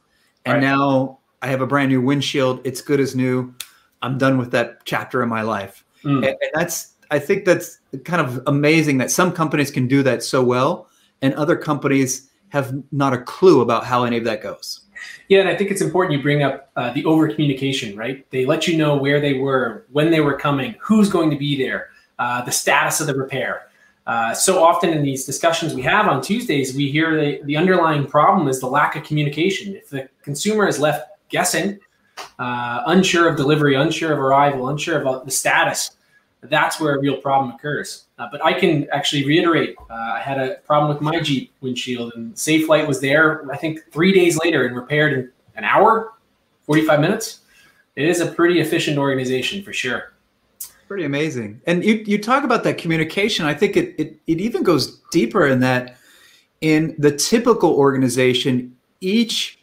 And 0.45 0.55
right. 0.55 0.63
now 0.63 1.19
I 1.41 1.47
have 1.47 1.61
a 1.61 1.67
brand 1.67 1.91
new 1.91 2.03
windshield. 2.03 2.61
It's 2.65 2.81
good 2.81 3.01
as 3.01 3.15
new. 3.15 3.55
I'm 4.03 4.19
done 4.19 4.37
with 4.37 4.51
that 4.51 4.85
chapter 4.85 5.23
in 5.23 5.29
my 5.29 5.43
life. 5.43 5.85
Mm. 6.05 6.17
And, 6.19 6.27
and 6.27 6.51
that's 6.55 6.95
I 7.11 7.19
think 7.19 7.45
that's 7.45 7.79
kind 8.05 8.21
of 8.21 8.43
amazing 8.47 8.99
that 8.99 9.11
some 9.11 9.33
companies 9.33 9.71
can 9.71 9.89
do 9.89 10.03
that 10.03 10.23
so 10.23 10.43
well, 10.43 10.89
and 11.23 11.35
other 11.35 11.57
companies 11.57 12.31
have 12.51 12.75
not 12.93 13.13
a 13.13 13.19
clue 13.19 13.61
about 13.61 13.85
how 13.85 14.05
any 14.05 14.19
of 14.19 14.25
that 14.25 14.43
goes. 14.43 14.83
Yeah, 15.29 15.41
and 15.41 15.49
I 15.49 15.57
think 15.57 15.71
it's 15.71 15.81
important 15.81 16.17
you 16.17 16.23
bring 16.23 16.43
up 16.43 16.71
uh, 16.77 16.93
the 16.93 17.05
over 17.05 17.29
communication, 17.29 17.97
right? 17.97 18.29
They 18.31 18.45
let 18.45 18.67
you 18.67 18.77
know 18.77 18.97
where 18.97 19.21
they 19.21 19.35
were, 19.35 19.87
when 19.93 20.11
they 20.11 20.21
were 20.21 20.37
coming, 20.37 20.75
who's 20.81 21.09
going 21.09 21.31
to 21.31 21.37
be 21.37 21.57
there, 21.57 21.91
uh, 22.19 22.43
the 22.45 22.51
status 22.51 23.01
of 23.01 23.07
the 23.07 23.15
repair. 23.15 23.69
Uh, 24.07 24.33
so 24.35 24.65
often 24.65 24.91
in 24.91 25.03
these 25.03 25.25
discussions 25.25 25.75
we 25.75 25.83
have 25.83 26.09
on 26.09 26.23
Tuesdays, 26.23 26.75
we 26.75 26.91
hear 26.91 27.15
the, 27.15 27.41
the 27.45 27.57
underlying 27.57 28.07
problem 28.07 28.49
is 28.49 28.59
the 28.59 28.67
lack 28.67 28.97
of 28.97 29.05
communication. 29.05 29.75
If 29.75 29.91
the 29.91 30.09
consumer 30.23 30.67
is 30.67 30.81
left 30.81 31.11
guessing, 31.29 31.79
uh, 32.39 32.83
unsure 32.87 33.29
of 33.29 33.37
delivery, 33.37 33.75
unsure 33.75 34.13
of 34.13 34.19
arrival, 34.19 34.69
unsure 34.69 35.01
of 35.01 35.07
uh, 35.07 35.25
the 35.25 35.31
status, 35.31 35.97
that's 36.43 36.81
where 36.81 36.95
a 36.95 37.01
real 37.01 37.17
problem 37.17 37.55
occurs. 37.55 38.05
Uh, 38.19 38.29
but 38.31 38.45
I 38.45 38.53
can 38.53 38.89
actually 38.93 39.25
reiterate, 39.25 39.77
uh, 39.91 39.95
I 39.95 40.21
had 40.21 40.39
a 40.39 40.57
problem 40.67 40.89
with 40.89 41.01
my 41.01 41.21
Jeep 41.21 41.53
windshield, 41.61 42.13
and 42.15 42.35
Safelite 42.35 42.87
was 42.87 43.01
there. 43.01 43.51
I 43.51 43.57
think 43.57 43.81
three 43.91 44.13
days 44.13 44.39
later 44.39 44.67
and 44.67 44.77
repaired 44.77 45.13
in 45.13 45.33
an 45.57 45.65
hour, 45.65 46.13
forty-five 46.63 47.01
minutes. 47.01 47.41
It 47.97 48.09
is 48.09 48.21
a 48.21 48.27
pretty 48.27 48.61
efficient 48.61 48.97
organization 48.99 49.65
for 49.65 49.73
sure. 49.73 50.13
Pretty 50.87 51.05
amazing. 51.05 51.61
And 51.67 51.85
you 51.85 52.05
you 52.07 52.23
talk 52.23 52.45
about 52.45 52.63
that 52.65 52.79
communication. 52.79 53.45
I 53.45 53.55
think 53.55 53.77
it 53.77 53.95
it, 53.99 54.21
it 54.27 54.41
even 54.41 54.63
goes 54.63 55.01
deeper 55.11 55.47
in 55.49 55.61
that. 55.61 55.97
In 56.61 56.97
the 56.99 57.13
typical 57.17 57.75
organization, 57.75 58.77
each 59.01 59.58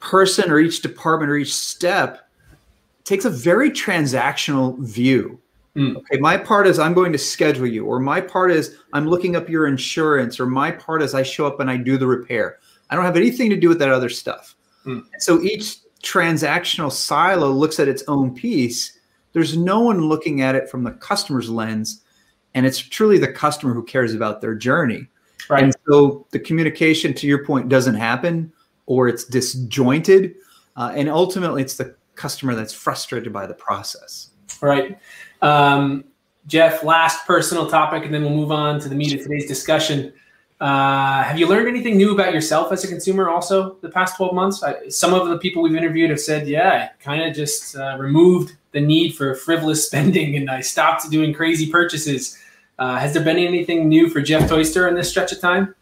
person 0.00 0.50
or 0.50 0.58
each 0.58 0.82
department 0.82 1.30
or 1.30 1.36
each 1.36 1.54
step 1.54 2.28
takes 3.04 3.24
a 3.24 3.30
very 3.30 3.70
transactional 3.70 4.78
view 4.78 5.40
Mm. 5.76 5.96
Okay, 5.96 6.16
my 6.18 6.38
part 6.38 6.66
is 6.66 6.78
I'm 6.78 6.94
going 6.94 7.12
to 7.12 7.18
schedule 7.18 7.66
you, 7.66 7.84
or 7.84 8.00
my 8.00 8.20
part 8.20 8.50
is 8.50 8.78
I'm 8.94 9.06
looking 9.06 9.36
up 9.36 9.48
your 9.48 9.66
insurance, 9.66 10.40
or 10.40 10.46
my 10.46 10.70
part 10.70 11.02
is 11.02 11.14
I 11.14 11.22
show 11.22 11.46
up 11.46 11.60
and 11.60 11.70
I 11.70 11.76
do 11.76 11.98
the 11.98 12.06
repair. 12.06 12.58
I 12.88 12.96
don't 12.96 13.04
have 13.04 13.16
anything 13.16 13.50
to 13.50 13.56
do 13.56 13.68
with 13.68 13.78
that 13.80 13.90
other 13.90 14.08
stuff. 14.08 14.56
Mm. 14.86 15.04
So 15.18 15.42
each 15.42 15.76
transactional 16.02 16.90
silo 16.90 17.50
looks 17.50 17.78
at 17.78 17.88
its 17.88 18.02
own 18.08 18.34
piece. 18.34 18.98
There's 19.34 19.56
no 19.56 19.80
one 19.80 20.08
looking 20.08 20.40
at 20.40 20.54
it 20.54 20.70
from 20.70 20.82
the 20.82 20.92
customer's 20.92 21.50
lens, 21.50 22.02
and 22.54 22.64
it's 22.64 22.78
truly 22.78 23.18
the 23.18 23.32
customer 23.32 23.74
who 23.74 23.84
cares 23.84 24.14
about 24.14 24.40
their 24.40 24.54
journey. 24.54 25.08
Right. 25.50 25.64
And 25.64 25.74
so 25.86 26.26
the 26.30 26.38
communication, 26.38 27.12
to 27.14 27.26
your 27.26 27.44
point, 27.44 27.68
doesn't 27.68 27.96
happen 27.96 28.50
or 28.86 29.08
it's 29.08 29.24
disjointed. 29.24 30.34
Uh, 30.76 30.92
and 30.94 31.08
ultimately, 31.08 31.62
it's 31.62 31.76
the 31.76 31.94
customer 32.14 32.54
that's 32.54 32.72
frustrated 32.72 33.32
by 33.32 33.46
the 33.46 33.54
process. 33.54 34.30
Right. 34.60 34.98
Um, 35.42 36.04
Jeff, 36.46 36.84
last 36.84 37.26
personal 37.26 37.68
topic, 37.68 38.04
and 38.04 38.14
then 38.14 38.22
we'll 38.22 38.34
move 38.34 38.52
on 38.52 38.80
to 38.80 38.88
the 38.88 38.94
meat 38.94 39.12
of 39.12 39.22
today's 39.22 39.46
discussion. 39.46 40.12
Uh, 40.60 41.22
have 41.22 41.38
you 41.38 41.46
learned 41.46 41.68
anything 41.68 41.96
new 41.96 42.14
about 42.14 42.32
yourself 42.32 42.72
as 42.72 42.82
a 42.82 42.88
consumer 42.88 43.28
also 43.28 43.74
the 43.82 43.90
past 43.90 44.16
12 44.16 44.34
months? 44.34 44.62
I, 44.62 44.88
some 44.88 45.12
of 45.12 45.28
the 45.28 45.38
people 45.38 45.62
we've 45.62 45.76
interviewed 45.76 46.08
have 46.10 46.20
said, 46.20 46.48
yeah, 46.48 46.88
I 46.90 47.02
kind 47.02 47.22
of 47.28 47.34
just 47.34 47.76
uh, 47.76 47.96
removed 47.98 48.56
the 48.72 48.80
need 48.80 49.14
for 49.14 49.34
frivolous 49.34 49.84
spending 49.86 50.36
and 50.36 50.50
I 50.50 50.62
stopped 50.62 51.10
doing 51.10 51.34
crazy 51.34 51.70
purchases. 51.70 52.38
Uh, 52.78 52.96
has 52.96 53.12
there 53.12 53.24
been 53.24 53.38
anything 53.38 53.88
new 53.88 54.08
for 54.08 54.20
Jeff 54.20 54.48
Toister 54.48 54.88
in 54.88 54.94
this 54.94 55.10
stretch 55.10 55.32
of 55.32 55.40
time? 55.40 55.74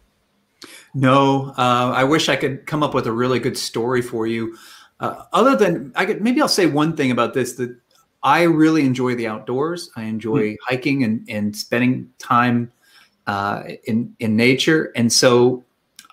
No, 0.95 1.53
uh, 1.59 1.93
I 1.95 2.05
wish 2.05 2.29
I 2.29 2.37
could 2.37 2.67
come 2.67 2.83
up 2.83 2.95
with 2.95 3.07
a 3.07 3.13
really 3.13 3.41
good 3.41 3.59
story 3.59 4.01
for 4.01 4.27
you. 4.27 4.57
Uh, 5.01 5.25
other 5.33 5.57
than 5.57 5.93
I 5.97 6.07
could, 6.07 6.23
maybe 6.23 6.41
I'll 6.41 6.49
say 6.49 6.67
one 6.67 6.97
thing 6.97 7.11
about 7.11 7.35
this 7.35 7.55
that 7.55 7.77
I 8.23 8.43
really 8.43 8.87
enjoy 8.87 9.17
the 9.17 9.27
outdoors. 9.27 9.91
I 9.97 10.05
enjoy 10.05 10.53
mm-hmm. 10.53 10.65
hiking 10.75 11.03
and, 11.03 11.29
and 11.29 11.57
spending 11.57 12.11
time 12.19 12.71
uh, 13.27 13.65
in 13.85 14.15
in 14.21 14.37
nature, 14.37 14.93
and 14.95 15.13
so 15.13 15.65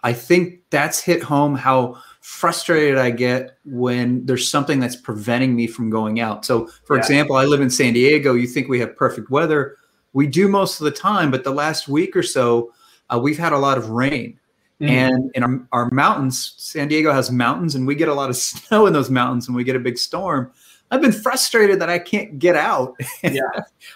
I 0.04 0.14
think 0.14 0.62
that's 0.72 1.00
hit 1.00 1.22
home 1.22 1.56
how 1.56 2.02
frustrated 2.22 2.98
I 2.98 3.12
get 3.12 3.58
when 3.66 4.26
there's 4.26 4.50
something 4.50 4.80
that's 4.80 4.96
preventing 4.96 5.56
me 5.56 5.68
from 5.68 5.90
going 5.90 6.20
out. 6.20 6.46
So, 6.46 6.68
for 6.86 6.96
yeah. 6.96 7.02
example, 7.02 7.36
I 7.36 7.46
live 7.46 7.62
in 7.62 7.70
San 7.70 7.94
Diego. 7.94 8.34
You 8.34 8.48
think 8.48 8.68
we 8.68 8.80
have 8.80 8.96
perfect 8.96 9.30
weather? 9.30 9.78
We 10.14 10.28
do 10.28 10.48
most 10.48 10.80
of 10.80 10.86
the 10.86 10.92
time, 10.92 11.32
but 11.32 11.44
the 11.44 11.52
last 11.52 11.88
week 11.88 12.16
or 12.16 12.24
so, 12.24 12.74
uh, 13.10 13.20
we've 13.20 13.38
had 13.38 13.54
a 13.54 13.58
lot 13.58 13.78
of 13.78 13.90
rain. 13.90 14.40
Mm. 14.82 14.90
And 14.90 15.32
in 15.36 15.44
our, 15.44 15.68
our 15.72 15.92
mountains, 15.92 16.56
San 16.58 16.88
Diego 16.88 17.14
has 17.14 17.32
mountains, 17.32 17.76
and 17.76 17.86
we 17.86 17.94
get 17.94 18.10
a 18.10 18.14
lot 18.14 18.30
of 18.30 18.36
snow 18.38 18.88
in 18.88 18.94
those 18.94 19.10
mountains 19.10 19.48
and 19.48 19.56
we 19.56 19.64
get 19.64 19.76
a 19.76 19.80
big 19.80 19.98
storm. 19.98 20.52
I've 20.90 21.02
been 21.02 21.14
frustrated 21.14 21.80
that 21.80 21.90
I 21.90 22.00
can't 22.00 22.38
get 22.38 22.56
out. 22.56 22.96
Yeah. 23.24 23.42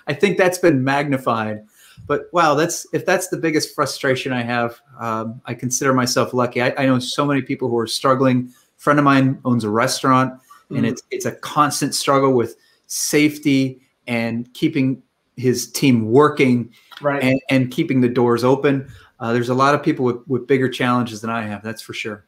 I 0.07 0.13
think 0.13 0.37
that's 0.37 0.59
been 0.59 0.83
magnified. 0.83 1.65
But 2.07 2.27
wow, 2.31 2.53
that's 2.53 2.85
if 2.93 3.05
that's 3.05 3.29
the 3.29 3.37
biggest 3.37 3.73
frustration 3.73 4.31
I 4.31 4.43
have, 4.43 4.79
um, 4.99 5.41
I 5.45 5.55
consider 5.55 5.93
myself 5.93 6.33
lucky. 6.33 6.61
I, 6.61 6.73
I, 6.77 6.85
know 6.85 6.99
so 6.99 7.25
many 7.25 7.41
people 7.41 7.67
who 7.67 7.77
are 7.79 7.87
struggling. 7.87 8.53
A 8.77 8.79
friend 8.79 8.99
of 8.99 9.05
mine 9.05 9.39
owns 9.43 9.63
a 9.63 9.69
restaurant, 9.69 10.33
mm-hmm. 10.33 10.75
and 10.75 10.85
it's 10.85 11.01
it's 11.09 11.25
a 11.25 11.31
constant 11.31 11.95
struggle 11.95 12.33
with 12.33 12.55
safety 12.85 13.81
and 14.05 14.53
keeping 14.53 15.01
his 15.37 15.71
team 15.71 16.11
working 16.11 16.71
right. 17.01 17.23
and, 17.23 17.41
and 17.49 17.71
keeping 17.71 18.01
the 18.01 18.09
doors 18.09 18.43
open 18.43 18.87
uh, 19.25 19.33
there's 19.33 19.49
a 19.49 19.55
lot 19.55 19.73
of 19.73 19.81
people 19.81 20.05
with, 20.05 20.17
with 20.27 20.45
bigger 20.45 20.69
challenges 20.69 21.19
than 21.19 21.31
I 21.31 21.41
have. 21.41 21.63
That's 21.63 21.81
for 21.81 21.93
sure. 21.93 22.25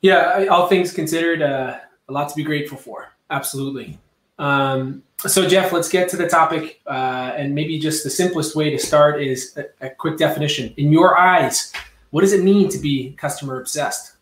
Yeah, 0.00 0.46
all 0.50 0.66
things 0.66 0.92
considered, 0.92 1.42
uh, 1.42 1.78
a 2.08 2.12
lot 2.12 2.28
to 2.28 2.34
be 2.34 2.42
grateful 2.42 2.76
for. 2.76 3.12
Absolutely. 3.30 4.00
Um, 4.36 5.04
so, 5.18 5.46
Jeff, 5.48 5.70
let's 5.70 5.88
get 5.88 6.08
to 6.08 6.16
the 6.16 6.28
topic. 6.28 6.80
Uh, 6.88 7.34
and 7.36 7.54
maybe 7.54 7.78
just 7.78 8.02
the 8.02 8.10
simplest 8.10 8.56
way 8.56 8.68
to 8.70 8.78
start 8.80 9.22
is 9.22 9.56
a, 9.56 9.86
a, 9.86 9.90
quick 9.90 10.18
definition. 10.18 10.74
In 10.76 10.90
your 10.90 11.16
eyes, 11.16 11.72
what 12.10 12.22
does 12.22 12.32
it 12.32 12.42
mean 12.42 12.68
to 12.70 12.78
be 12.78 13.12
customer 13.12 13.60
obsessed? 13.60 14.16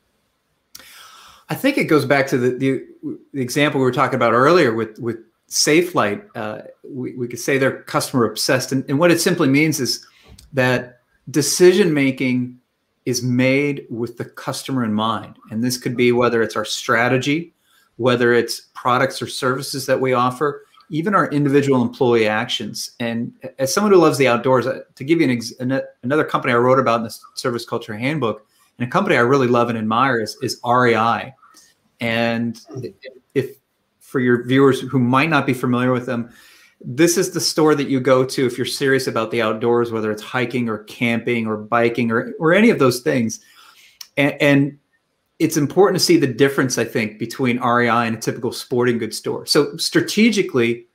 I 1.48 1.54
think 1.54 1.78
it 1.78 1.84
goes 1.84 2.04
back 2.04 2.26
to 2.26 2.36
the, 2.36 2.50
the, 2.50 2.84
the 3.32 3.40
example 3.40 3.80
we 3.80 3.86
were 3.86 3.90
talking 3.90 4.16
about 4.16 4.34
earlier 4.34 4.74
with, 4.74 4.98
with 4.98 5.16
Safelite. 5.48 6.26
Uh, 6.34 6.62
we, 6.84 7.14
we 7.14 7.26
could 7.26 7.40
say 7.40 7.56
they're 7.56 7.82
customer 7.84 8.26
obsessed. 8.26 8.70
And, 8.70 8.84
and 8.90 8.98
what 8.98 9.10
it 9.10 9.22
simply 9.22 9.48
means 9.48 9.80
is 9.80 10.06
that 10.52 10.99
decision 11.30 11.92
making 11.92 12.58
is 13.06 13.22
made 13.22 13.86
with 13.90 14.16
the 14.16 14.24
customer 14.24 14.84
in 14.84 14.92
mind. 14.92 15.36
And 15.50 15.62
this 15.62 15.78
could 15.78 15.96
be 15.96 16.12
whether 16.12 16.42
it's 16.42 16.56
our 16.56 16.64
strategy, 16.64 17.54
whether 17.96 18.32
it's 18.32 18.68
products 18.74 19.20
or 19.20 19.26
services 19.26 19.86
that 19.86 20.00
we 20.00 20.12
offer, 20.12 20.64
even 20.90 21.14
our 21.14 21.28
individual 21.30 21.82
employee 21.82 22.26
actions. 22.26 22.92
And 23.00 23.32
as 23.58 23.72
someone 23.72 23.92
who 23.92 23.98
loves 23.98 24.18
the 24.18 24.28
outdoors, 24.28 24.66
uh, 24.66 24.80
to 24.94 25.04
give 25.04 25.20
you 25.20 25.24
an 25.24 25.30
ex- 25.30 25.52
another 26.02 26.24
company 26.24 26.52
I 26.52 26.56
wrote 26.56 26.78
about 26.78 27.00
in 27.00 27.04
the 27.04 27.16
Service 27.34 27.64
Culture 27.64 27.96
Handbook, 27.96 28.46
and 28.78 28.88
a 28.88 28.90
company 28.90 29.16
I 29.16 29.20
really 29.20 29.46
love 29.46 29.68
and 29.68 29.78
admire 29.78 30.20
is, 30.20 30.36
is 30.42 30.60
REI. 30.64 31.34
And 32.00 32.60
if 33.34 33.56
for 34.00 34.20
your 34.20 34.44
viewers 34.44 34.80
who 34.80 34.98
might 34.98 35.28
not 35.28 35.46
be 35.46 35.54
familiar 35.54 35.92
with 35.92 36.06
them, 36.06 36.32
this 36.80 37.18
is 37.18 37.30
the 37.30 37.40
store 37.40 37.74
that 37.74 37.88
you 37.88 38.00
go 38.00 38.24
to 38.24 38.46
if 38.46 38.56
you're 38.56 38.66
serious 38.66 39.06
about 39.06 39.30
the 39.30 39.42
outdoors, 39.42 39.92
whether 39.92 40.10
it's 40.10 40.22
hiking 40.22 40.68
or 40.68 40.84
camping 40.84 41.46
or 41.46 41.56
biking 41.56 42.10
or, 42.10 42.32
or 42.38 42.54
any 42.54 42.70
of 42.70 42.78
those 42.78 43.00
things. 43.00 43.40
And, 44.16 44.34
and 44.40 44.78
it's 45.38 45.56
important 45.56 45.98
to 45.98 46.04
see 46.04 46.16
the 46.16 46.26
difference, 46.26 46.78
I 46.78 46.84
think, 46.84 47.18
between 47.18 47.60
REI 47.60 48.06
and 48.06 48.16
a 48.16 48.20
typical 48.20 48.52
sporting 48.52 48.98
goods 48.98 49.16
store. 49.16 49.44
So 49.46 49.76
strategically, 49.76 50.86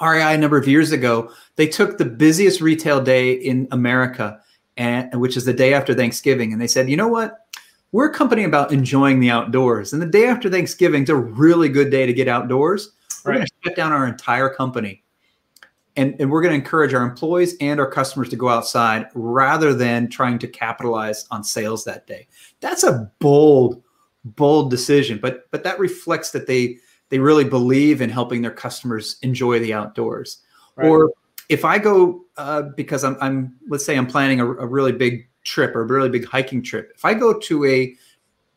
REI 0.00 0.34
a 0.34 0.38
number 0.38 0.56
of 0.56 0.66
years 0.66 0.92
ago, 0.92 1.30
they 1.56 1.66
took 1.66 1.98
the 1.98 2.06
busiest 2.06 2.62
retail 2.62 3.02
day 3.02 3.32
in 3.32 3.68
America, 3.72 4.40
and 4.78 5.20
which 5.20 5.36
is 5.36 5.44
the 5.44 5.52
day 5.52 5.74
after 5.74 5.92
Thanksgiving, 5.92 6.52
and 6.52 6.60
they 6.60 6.66
said, 6.66 6.88
you 6.88 6.96
know 6.96 7.08
what? 7.08 7.46
We're 7.92 8.08
a 8.08 8.14
company 8.14 8.44
about 8.44 8.72
enjoying 8.72 9.20
the 9.20 9.30
outdoors. 9.30 9.92
And 9.92 10.00
the 10.00 10.06
day 10.06 10.26
after 10.26 10.48
Thanksgiving 10.48 11.02
is 11.02 11.08
a 11.10 11.16
really 11.16 11.68
good 11.68 11.90
day 11.90 12.06
to 12.06 12.12
get 12.12 12.28
outdoors. 12.28 12.92
We're 13.24 13.32
right. 13.32 13.36
going 13.38 13.46
to 13.46 13.52
shut 13.64 13.76
down 13.76 13.92
our 13.92 14.06
entire 14.06 14.48
company 14.48 15.02
and, 15.96 16.14
and 16.20 16.30
we're 16.30 16.42
going 16.42 16.52
to 16.52 16.58
encourage 16.58 16.94
our 16.94 17.02
employees 17.02 17.56
and 17.60 17.80
our 17.80 17.90
customers 17.90 18.28
to 18.30 18.36
go 18.36 18.48
outside 18.48 19.06
rather 19.14 19.74
than 19.74 20.08
trying 20.08 20.38
to 20.38 20.48
capitalize 20.48 21.26
on 21.30 21.42
sales 21.42 21.84
that 21.84 22.06
day. 22.06 22.28
That's 22.60 22.84
a 22.84 23.10
bold, 23.18 23.82
bold 24.24 24.70
decision, 24.70 25.18
but 25.20 25.50
but 25.50 25.64
that 25.64 25.78
reflects 25.78 26.30
that 26.32 26.46
they 26.46 26.78
they 27.08 27.18
really 27.18 27.44
believe 27.44 28.00
in 28.00 28.10
helping 28.10 28.42
their 28.42 28.50
customers 28.52 29.16
enjoy 29.22 29.58
the 29.58 29.72
outdoors. 29.72 30.38
Right. 30.76 30.88
Or 30.88 31.12
if 31.48 31.64
I 31.64 31.78
go 31.78 32.24
uh, 32.36 32.62
because 32.76 33.04
I'm, 33.04 33.16
I'm 33.20 33.56
let's 33.68 33.84
say 33.84 33.96
I'm 33.96 34.06
planning 34.06 34.40
a, 34.40 34.46
a 34.46 34.66
really 34.66 34.92
big 34.92 35.28
trip 35.44 35.74
or 35.74 35.82
a 35.82 35.86
really 35.86 36.08
big 36.08 36.26
hiking 36.26 36.62
trip. 36.62 36.92
If 36.94 37.04
I 37.04 37.14
go 37.14 37.38
to 37.38 37.64
a 37.64 37.94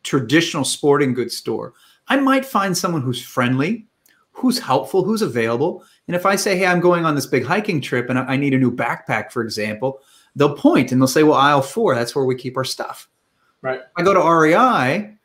traditional 0.02 0.64
sporting 0.64 1.14
goods 1.14 1.36
store, 1.36 1.74
I 2.08 2.16
might 2.16 2.44
find 2.44 2.76
someone 2.76 3.02
who's 3.02 3.22
friendly, 3.22 3.88
who's 4.34 4.58
helpful, 4.58 5.04
who's 5.04 5.22
available 5.22 5.84
and 6.06 6.14
if 6.14 6.26
I 6.26 6.36
say, 6.36 6.56
hey, 6.58 6.66
I'm 6.66 6.80
going 6.80 7.04
on 7.04 7.14
this 7.14 7.26
big 7.26 7.44
hiking 7.44 7.80
trip 7.80 8.10
and 8.10 8.18
I 8.18 8.36
need 8.36 8.54
a 8.54 8.58
new 8.58 8.70
backpack, 8.70 9.32
for 9.32 9.42
example, 9.42 10.00
they'll 10.36 10.56
point 10.56 10.92
and 10.92 11.00
they'll 11.00 11.08
say, 11.08 11.22
well, 11.22 11.34
aisle 11.34 11.62
four, 11.62 11.94
that's 11.94 12.14
where 12.14 12.24
we 12.24 12.34
keep 12.34 12.56
our 12.56 12.64
stuff. 12.64 13.08
Right. 13.62 13.80
I 13.96 14.02
go 14.02 14.12
to 14.12 14.20
REI, 14.20 15.16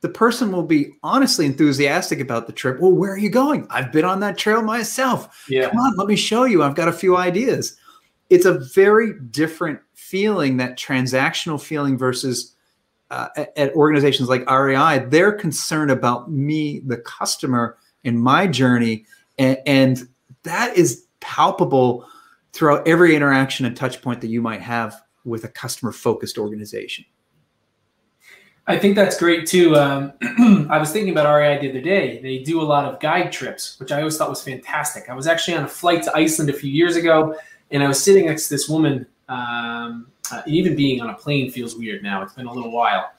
the 0.00 0.08
person 0.08 0.50
will 0.50 0.62
be 0.62 0.92
honestly 1.02 1.44
enthusiastic 1.44 2.20
about 2.20 2.46
the 2.46 2.52
trip. 2.52 2.80
Well, 2.80 2.92
where 2.92 3.12
are 3.12 3.18
you 3.18 3.28
going? 3.28 3.66
I've 3.68 3.92
been 3.92 4.06
on 4.06 4.20
that 4.20 4.38
trail 4.38 4.62
myself. 4.62 5.46
Yeah. 5.48 5.68
Come 5.68 5.78
on, 5.78 5.96
let 5.96 6.06
me 6.06 6.16
show 6.16 6.44
you. 6.44 6.62
I've 6.62 6.74
got 6.74 6.88
a 6.88 6.92
few 6.92 7.16
ideas. 7.16 7.76
It's 8.30 8.46
a 8.46 8.58
very 8.74 9.12
different 9.30 9.80
feeling, 9.92 10.56
that 10.56 10.78
transactional 10.78 11.60
feeling 11.60 11.98
versus 11.98 12.54
uh, 13.10 13.28
at 13.56 13.74
organizations 13.74 14.30
like 14.30 14.50
REI. 14.50 15.06
They're 15.08 15.32
concerned 15.32 15.90
about 15.90 16.32
me, 16.32 16.80
the 16.80 16.96
customer, 16.96 17.76
and 18.04 18.20
my 18.20 18.46
journey. 18.46 19.06
And, 19.38 19.58
and 19.66 20.08
that 20.42 20.76
is 20.76 21.06
palpable 21.20 22.06
throughout 22.52 22.86
every 22.86 23.16
interaction 23.16 23.66
and 23.66 23.76
touch 23.76 24.00
point 24.00 24.20
that 24.20 24.28
you 24.28 24.40
might 24.40 24.60
have 24.60 25.02
with 25.24 25.44
a 25.44 25.48
customer 25.48 25.92
focused 25.92 26.38
organization. 26.38 27.04
I 28.66 28.78
think 28.78 28.94
that's 28.94 29.18
great 29.18 29.46
too. 29.46 29.76
Um, 29.76 30.12
I 30.70 30.78
was 30.78 30.90
thinking 30.90 31.12
about 31.12 31.32
REI 31.34 31.58
the 31.60 31.70
other 31.70 31.80
day. 31.80 32.20
They 32.22 32.38
do 32.38 32.62
a 32.62 32.64
lot 32.64 32.86
of 32.86 32.98
guide 32.98 33.30
trips, 33.30 33.78
which 33.78 33.92
I 33.92 33.98
always 33.98 34.16
thought 34.16 34.30
was 34.30 34.42
fantastic. 34.42 35.10
I 35.10 35.14
was 35.14 35.26
actually 35.26 35.56
on 35.56 35.64
a 35.64 35.68
flight 35.68 36.02
to 36.04 36.16
Iceland 36.16 36.48
a 36.48 36.54
few 36.54 36.70
years 36.70 36.96
ago, 36.96 37.36
and 37.70 37.82
I 37.82 37.88
was 37.88 38.02
sitting 38.02 38.26
next 38.26 38.48
to 38.48 38.54
this 38.54 38.68
woman. 38.68 39.06
Um, 39.28 40.06
uh, 40.32 40.42
even 40.46 40.74
being 40.74 41.02
on 41.02 41.10
a 41.10 41.14
plane 41.14 41.50
feels 41.50 41.76
weird 41.76 42.02
now. 42.02 42.22
It's 42.22 42.32
been 42.32 42.46
a 42.46 42.52
little 42.52 42.70
while. 42.70 43.10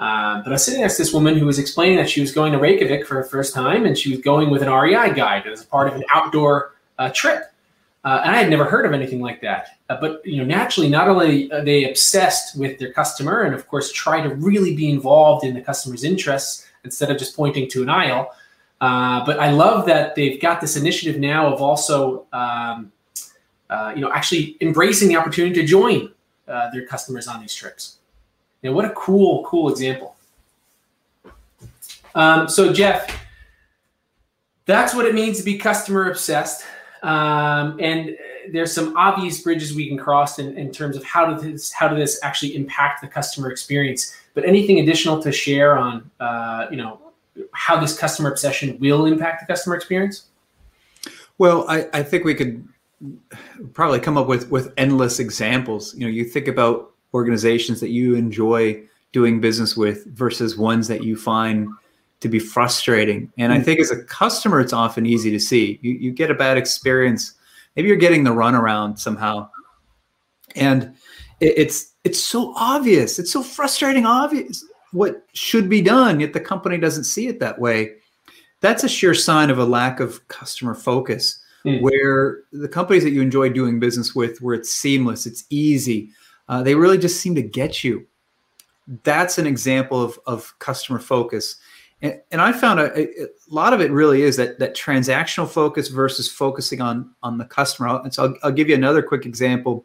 Uh, 0.00 0.40
but 0.42 0.48
I 0.48 0.52
was 0.52 0.64
sitting 0.64 0.80
next 0.80 0.96
to 0.96 1.02
this 1.02 1.12
woman 1.12 1.36
who 1.36 1.44
was 1.44 1.58
explaining 1.58 1.98
that 1.98 2.08
she 2.08 2.22
was 2.22 2.32
going 2.32 2.52
to 2.52 2.58
Reykjavik 2.58 3.06
for 3.06 3.16
her 3.16 3.24
first 3.24 3.52
time, 3.52 3.84
and 3.84 3.96
she 3.96 4.10
was 4.10 4.20
going 4.20 4.48
with 4.48 4.62
an 4.62 4.72
REI 4.72 5.12
guide 5.12 5.46
as 5.46 5.62
part 5.62 5.88
of 5.88 5.94
an 5.94 6.04
outdoor 6.14 6.74
uh, 6.98 7.10
trip. 7.10 7.52
Uh, 8.02 8.22
and 8.24 8.34
I 8.34 8.38
had 8.38 8.48
never 8.48 8.64
heard 8.64 8.86
of 8.86 8.94
anything 8.94 9.20
like 9.20 9.42
that. 9.42 9.78
Uh, 9.90 9.98
but 10.00 10.24
you 10.24 10.38
know, 10.38 10.44
naturally, 10.44 10.88
not 10.88 11.08
only 11.08 11.52
are 11.52 11.62
they 11.62 11.86
obsessed 11.86 12.58
with 12.58 12.78
their 12.78 12.94
customer, 12.94 13.42
and 13.42 13.54
of 13.54 13.68
course, 13.68 13.92
try 13.92 14.22
to 14.22 14.34
really 14.36 14.74
be 14.74 14.88
involved 14.88 15.44
in 15.44 15.52
the 15.52 15.60
customer's 15.60 16.02
interests 16.02 16.66
instead 16.82 17.10
of 17.10 17.18
just 17.18 17.36
pointing 17.36 17.68
to 17.68 17.82
an 17.82 17.90
aisle. 17.90 18.32
Uh, 18.80 19.22
but 19.26 19.38
I 19.38 19.50
love 19.50 19.84
that 19.84 20.14
they've 20.14 20.40
got 20.40 20.62
this 20.62 20.76
initiative 20.76 21.20
now 21.20 21.52
of 21.52 21.60
also, 21.60 22.24
um, 22.32 22.90
you 23.94 24.00
know, 24.00 24.10
actually 24.14 24.56
embracing 24.62 25.08
the 25.08 25.16
opportunity 25.16 25.60
to 25.60 25.66
join 25.66 26.10
their 26.46 26.86
customers 26.86 27.28
on 27.28 27.42
these 27.42 27.54
trips. 27.54 27.98
Yeah, 28.62 28.70
what 28.70 28.84
a 28.84 28.90
cool, 28.90 29.44
cool 29.44 29.70
example. 29.70 30.16
Um, 32.14 32.48
so, 32.48 32.72
Jeff, 32.72 33.24
that's 34.66 34.94
what 34.94 35.06
it 35.06 35.14
means 35.14 35.38
to 35.38 35.44
be 35.44 35.56
customer 35.58 36.10
obsessed. 36.10 36.64
Um, 37.02 37.78
and 37.80 38.16
there's 38.52 38.72
some 38.72 38.96
obvious 38.96 39.40
bridges 39.42 39.74
we 39.74 39.88
can 39.88 39.96
cross 39.96 40.38
in, 40.38 40.56
in 40.56 40.70
terms 40.70 40.96
of 40.96 41.04
how 41.04 41.26
does 41.26 41.42
this 41.42 41.72
how 41.72 41.88
does 41.88 41.98
this 41.98 42.20
actually 42.22 42.54
impact 42.54 43.00
the 43.00 43.08
customer 43.08 43.50
experience. 43.50 44.16
But 44.34 44.44
anything 44.44 44.80
additional 44.80 45.22
to 45.22 45.32
share 45.32 45.78
on 45.78 46.10
uh, 46.20 46.66
you 46.70 46.76
know 46.76 47.00
how 47.52 47.80
this 47.80 47.98
customer 47.98 48.30
obsession 48.30 48.78
will 48.78 49.06
impact 49.06 49.40
the 49.40 49.52
customer 49.52 49.76
experience? 49.76 50.26
Well, 51.38 51.64
I, 51.68 51.88
I 51.94 52.02
think 52.02 52.24
we 52.24 52.34
could 52.34 52.66
probably 53.72 54.00
come 54.00 54.18
up 54.18 54.26
with 54.26 54.50
with 54.50 54.72
endless 54.76 55.20
examples. 55.20 55.94
You 55.94 56.00
know, 56.02 56.08
you 56.08 56.24
think 56.24 56.48
about 56.48 56.89
organizations 57.14 57.80
that 57.80 57.90
you 57.90 58.14
enjoy 58.14 58.82
doing 59.12 59.40
business 59.40 59.76
with 59.76 60.06
versus 60.06 60.56
ones 60.56 60.88
that 60.88 61.02
you 61.02 61.16
find 61.16 61.68
to 62.20 62.28
be 62.28 62.38
frustrating. 62.38 63.32
And 63.38 63.52
I 63.52 63.58
hmm. 63.58 63.64
think 63.64 63.80
as 63.80 63.90
a 63.90 64.02
customer, 64.04 64.60
it's 64.60 64.72
often 64.72 65.06
easy 65.06 65.30
to 65.30 65.40
see. 65.40 65.78
You, 65.82 65.92
you 65.94 66.12
get 66.12 66.30
a 66.30 66.34
bad 66.34 66.56
experience. 66.56 67.34
Maybe 67.74 67.88
you're 67.88 67.96
getting 67.96 68.24
the 68.24 68.30
runaround 68.30 68.98
somehow. 68.98 69.48
And 70.54 70.94
it, 71.40 71.54
it's 71.56 71.92
it's 72.04 72.20
so 72.20 72.54
obvious. 72.56 73.18
It's 73.18 73.30
so 73.30 73.42
frustrating 73.42 74.06
obvious 74.06 74.64
what 74.92 75.24
should 75.32 75.68
be 75.68 75.82
done, 75.82 76.20
yet 76.20 76.32
the 76.32 76.40
company 76.40 76.78
doesn't 76.78 77.04
see 77.04 77.28
it 77.28 77.40
that 77.40 77.58
way. 77.58 77.94
That's 78.60 78.84
a 78.84 78.88
sure 78.88 79.14
sign 79.14 79.50
of 79.50 79.58
a 79.58 79.64
lack 79.64 80.00
of 80.00 80.26
customer 80.28 80.74
focus, 80.74 81.40
mm. 81.64 81.80
where 81.80 82.40
the 82.52 82.68
companies 82.68 83.04
that 83.04 83.10
you 83.10 83.22
enjoy 83.22 83.50
doing 83.50 83.78
business 83.78 84.14
with, 84.14 84.40
where 84.42 84.54
it's 84.54 84.70
seamless, 84.70 85.26
it's 85.26 85.44
easy, 85.50 86.10
uh, 86.50 86.64
they 86.64 86.74
really 86.74 86.98
just 86.98 87.20
seem 87.20 87.34
to 87.36 87.42
get 87.42 87.84
you. 87.84 88.04
That's 89.04 89.38
an 89.38 89.46
example 89.46 90.02
of, 90.02 90.18
of 90.26 90.52
customer 90.58 90.98
focus. 90.98 91.56
And, 92.02 92.20
and 92.32 92.40
I 92.40 92.52
found 92.52 92.80
a, 92.80 93.22
a, 93.22 93.28
lot 93.48 93.72
of 93.72 93.80
it 93.80 93.92
really 93.92 94.22
is 94.22 94.36
that 94.36 94.58
that 94.58 94.74
transactional 94.74 95.48
focus 95.48 95.88
versus 95.88 96.30
focusing 96.30 96.80
on 96.80 97.08
on 97.22 97.38
the 97.38 97.44
customer. 97.44 98.00
And 98.02 98.12
so 98.12 98.24
I'll, 98.24 98.34
I'll 98.42 98.52
give 98.52 98.68
you 98.68 98.74
another 98.74 99.00
quick 99.00 99.26
example. 99.26 99.84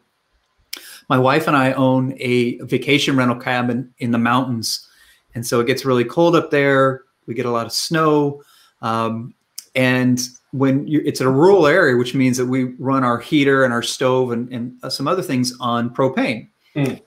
My 1.08 1.18
wife 1.18 1.46
and 1.46 1.56
I 1.56 1.72
own 1.74 2.14
a 2.18 2.58
vacation 2.58 3.16
rental 3.16 3.38
cabin 3.38 3.94
in 3.98 4.10
the 4.10 4.18
mountains, 4.18 4.88
and 5.36 5.46
so 5.46 5.60
it 5.60 5.68
gets 5.68 5.84
really 5.84 6.04
cold 6.04 6.34
up 6.34 6.50
there. 6.50 7.02
We 7.26 7.34
get 7.34 7.46
a 7.46 7.50
lot 7.50 7.66
of 7.66 7.72
snow, 7.72 8.42
um, 8.82 9.34
and 9.76 10.20
when 10.50 10.84
you, 10.88 11.00
it's 11.04 11.20
a 11.20 11.28
rural 11.28 11.68
area, 11.68 11.96
which 11.96 12.14
means 12.14 12.36
that 12.38 12.46
we 12.46 12.64
run 12.80 13.04
our 13.04 13.20
heater 13.20 13.62
and 13.62 13.72
our 13.72 13.82
stove 13.82 14.32
and, 14.32 14.52
and 14.52 14.76
uh, 14.82 14.90
some 14.90 15.06
other 15.06 15.22
things 15.22 15.54
on 15.60 15.90
propane. 15.90 16.48
Mm. 16.76 17.02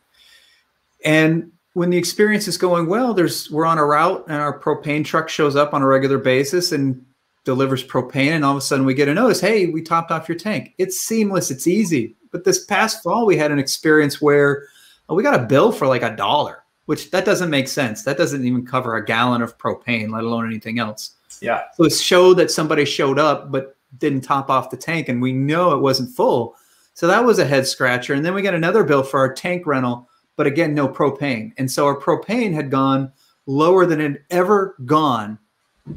And 1.06 1.52
when 1.74 1.90
the 1.90 1.98
experience 1.98 2.48
is 2.48 2.58
going 2.58 2.88
well, 2.88 3.14
there's 3.14 3.50
we're 3.52 3.66
on 3.66 3.78
a 3.78 3.86
route 3.86 4.26
and 4.28 4.38
our 4.38 4.60
propane 4.60 5.06
truck 5.06 5.30
shows 5.30 5.56
up 5.56 5.74
on 5.74 5.82
a 5.82 5.88
regular 5.88 6.18
basis 6.18 6.72
and 6.72 7.06
delivers 7.46 7.86
propane, 7.86 8.32
and 8.32 8.44
all 8.44 8.52
of 8.52 8.58
a 8.58 8.62
sudden 8.62 8.86
we 8.86 8.94
get 8.94 9.08
a 9.08 9.14
notice, 9.14 9.40
hey, 9.40 9.68
we 9.68 9.82
topped 9.82 10.12
off 10.12 10.28
your 10.28 10.38
tank. 10.38 10.74
It's 10.78 11.00
seamless, 11.00 11.52
it's 11.52 11.68
easy. 11.68 12.16
But 12.32 12.44
this 12.44 12.66
past 12.66 13.02
fall, 13.02 13.26
we 13.26 13.38
had 13.38 13.52
an 13.52 13.60
experience 13.60 14.22
where 14.22 14.68
oh, 15.08 15.16
we 15.16 15.24
got 15.24 15.40
a 15.40 15.46
bill 15.46 15.72
for 15.72 15.88
like 15.88 16.04
a 16.04 16.16
dollar, 16.16 16.64
which 16.86 17.12
that 17.12 17.26
doesn't 17.26 17.50
make 17.50 17.68
sense. 17.68 18.04
That 18.04 18.18
doesn't 18.18 18.46
even 18.46 18.66
cover 18.66 18.96
a 18.96 19.06
gallon 19.06 19.42
of 19.42 19.58
propane, 19.58 20.12
let 20.12 20.24
alone 20.24 20.46
anything 20.46 20.80
else. 20.80 21.16
Yeah. 21.42 21.64
So 21.76 21.86
it 21.86 21.94
showed 21.94 22.36
that 22.36 22.52
somebody 22.52 22.86
showed 22.86 23.18
up 23.18 23.52
but 23.52 23.76
didn't 23.98 24.22
top 24.22 24.50
off 24.50 24.70
the 24.70 24.78
tank, 24.78 25.10
and 25.10 25.22
we 25.22 25.32
know 25.32 25.72
it 25.72 25.80
wasn't 25.80 26.16
full. 26.16 26.56
So 27.00 27.08
that 27.08 27.24
was 27.24 27.40
a 27.40 27.46
head 27.46 27.66
scratcher. 27.66 28.14
And 28.14 28.26
then 28.26 28.34
we 28.34 28.42
got 28.42 28.54
another 28.54 28.84
bill 28.84 29.04
for 29.04 29.20
our 29.20 29.34
tank 29.34 29.66
rental 29.66 30.10
but 30.40 30.48
again, 30.48 30.74
no 30.74 30.88
propane. 30.88 31.52
And 31.58 31.70
so 31.70 31.86
our 31.86 32.00
propane 32.00 32.54
had 32.54 32.72
gone 32.72 33.12
lower 33.46 33.86
than 33.86 34.00
it 34.00 34.12
had 34.12 34.22
ever 34.30 34.78
gone 34.86 35.38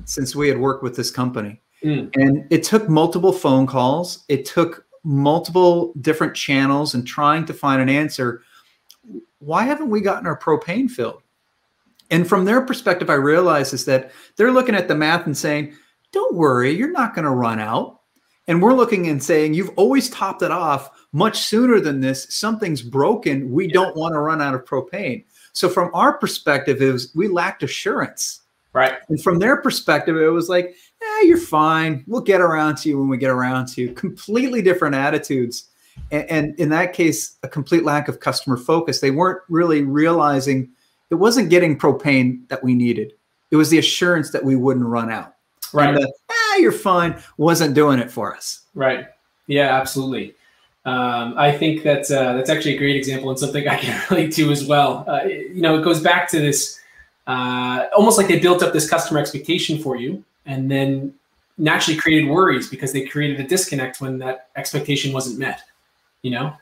since 0.05 0.35
we 0.35 0.49
had 0.49 0.59
worked 0.59 0.83
with 0.83 0.97
this 0.97 1.13
company. 1.13 1.61
Mm. 1.85 2.11
And 2.17 2.45
it 2.51 2.65
took 2.65 2.89
multiple 2.89 3.33
phone 3.33 3.69
calls, 3.69 4.25
it 4.29 4.45
took 4.45 4.85
multiple 5.05 5.93
different 6.01 6.35
channels 6.35 6.95
and 6.95 7.07
trying 7.07 7.45
to 7.45 7.55
find 7.55 7.81
an 7.81 7.89
answer. 7.89 8.43
Why 9.39 9.63
haven't 9.63 9.91
we 9.91 10.01
gotten 10.01 10.27
our 10.27 10.37
propane 10.37 10.91
filled? 10.91 11.23
And 12.11 12.29
from 12.29 12.45
their 12.45 12.63
perspective, 12.63 13.11
I 13.11 13.15
realize 13.15 13.73
is 13.73 13.85
that 13.85 14.11
they're 14.35 14.51
looking 14.51 14.75
at 14.75 14.89
the 14.89 14.97
math 14.97 15.27
and 15.27 15.39
saying, 15.39 15.73
don't 16.11 16.35
worry, 16.35 16.73
you're 16.73 16.91
not 16.91 17.15
going 17.15 17.27
to 17.27 17.31
run 17.31 17.61
out. 17.61 18.01
And 18.49 18.61
we're 18.61 18.75
looking 18.75 19.09
and 19.09 19.23
saying, 19.23 19.55
you've 19.55 19.71
always 19.77 20.11
topped 20.11 20.43
it 20.43 20.51
off 20.51 20.91
much 21.13 21.39
sooner 21.39 21.79
than 21.79 22.01
this. 22.01 22.27
Something's 22.35 22.83
broken. 22.83 23.53
We 23.53 23.67
yeah. 23.67 23.75
don't 23.75 23.97
want 23.97 24.15
to 24.15 24.19
run 24.19 24.43
out 24.43 24.55
of 24.55 24.65
propane. 24.65 25.25
So 25.53 25.69
from 25.69 25.91
our 25.95 26.19
perspective, 26.19 26.83
it 26.83 26.93
was 26.93 27.13
we 27.15 27.29
lacked 27.29 27.63
assurance. 27.63 28.41
Right. 28.73 28.95
And 29.09 29.23
from 29.23 29.39
their 29.39 29.59
perspective, 29.61 30.17
it 30.17 30.29
was 30.29 30.49
like, 30.49 30.75
eh, 31.03 31.23
you're 31.25 31.37
fine. 31.37 32.05
We'll 32.07 32.23
get 32.23 32.41
around 32.41 32.77
to 32.79 32.89
you 32.89 32.99
when 32.99 33.09
we 33.09 33.19
get 33.19 33.31
around 33.31 33.67
to 33.69 33.83
you. 33.83 33.93
Completely 33.93 34.63
different 34.63 34.95
attitudes. 34.95 35.69
And, 36.11 36.25
and 36.31 36.59
in 36.59 36.71
that 36.71 36.95
case, 36.95 37.37
a 37.43 37.49
complete 37.49 37.85
lack 37.85 38.09
of 38.09 38.21
customer 38.21 38.57
focus. 38.57 39.01
They 39.01 39.11
weren't 39.11 39.43
really 39.49 39.83
realizing 39.83 40.71
it 41.11 41.17
wasn't 41.17 41.51
getting 41.51 41.79
propane 41.79 42.49
that 42.49 42.65
we 42.65 42.75
needed. 42.75 43.13
It 43.51 43.57
was 43.57 43.69
the 43.69 43.79
assurance 43.79 44.31
that 44.31 44.43
we 44.43 44.57
wouldn't 44.57 44.87
run 44.87 45.11
out. 45.11 45.35
Right. 45.73 45.95
The, 45.95 46.13
ah, 46.31 46.57
you're 46.57 46.73
fine 46.73 47.21
wasn't 47.37 47.75
doing 47.75 47.99
it 47.99 48.11
for 48.11 48.37
us. 48.37 48.63
Right. 48.75 49.07
Yeah, 49.47 49.79
absolutely. 49.79 50.35
Um, 50.85 51.35
I 51.37 51.53
think 51.53 51.83
that's 51.83 52.11
uh, 52.11 52.33
that's 52.33 52.51
actually 52.51 52.75
a 52.75 52.79
great 52.79 52.97
example 52.97 53.31
and 53.31 53.39
something 53.39 53.69
I 53.69 53.77
can 53.77 54.03
relate 54.11 54.33
to 54.33 54.51
as 54.51 54.65
well. 54.65 55.05
Uh, 55.07 55.25
you 55.25 55.61
know, 55.61 55.79
it 55.79 55.83
goes 55.83 56.01
back 56.01 56.29
to 56.31 56.41
this 56.41 56.81
uh, 57.27 57.85
almost 57.97 58.19
like 58.19 58.27
they 58.27 58.39
built 58.39 58.63
up 58.63 58.73
this 58.73 58.89
customer 58.91 59.21
expectation 59.21 59.79
for 59.79 59.97
you, 59.97 60.25
and 60.47 60.71
then 60.71 61.15
naturally 61.59 61.99
created 61.99 62.29
worries 62.29 62.69
because 62.69 62.93
they 62.93 63.05
created 63.05 63.39
a 63.39 63.45
disconnect 63.45 64.01
when 64.01 64.19
that 64.19 64.49
expectation 64.57 65.13
wasn't 65.13 65.39
met. 65.39 65.63
You 66.23 66.33
know, 66.33 66.57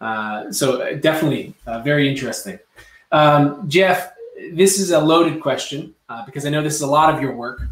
uh, 0.00 0.50
so 0.50 0.82
uh, 0.82 0.94
definitely 0.96 1.54
uh, 1.66 1.80
very 1.80 2.08
interesting. 2.08 2.58
Um, 3.12 3.68
Jeff, 3.68 4.12
this 4.52 4.80
is 4.80 4.90
a 4.90 4.98
loaded 4.98 5.40
question 5.40 5.94
because 6.26 6.44
I 6.44 6.50
know 6.50 6.62
this 6.62 6.74
is 6.74 6.82
a 6.82 6.86
lot 6.86 7.14
of 7.14 7.22
your 7.22 7.34
work 7.34 7.62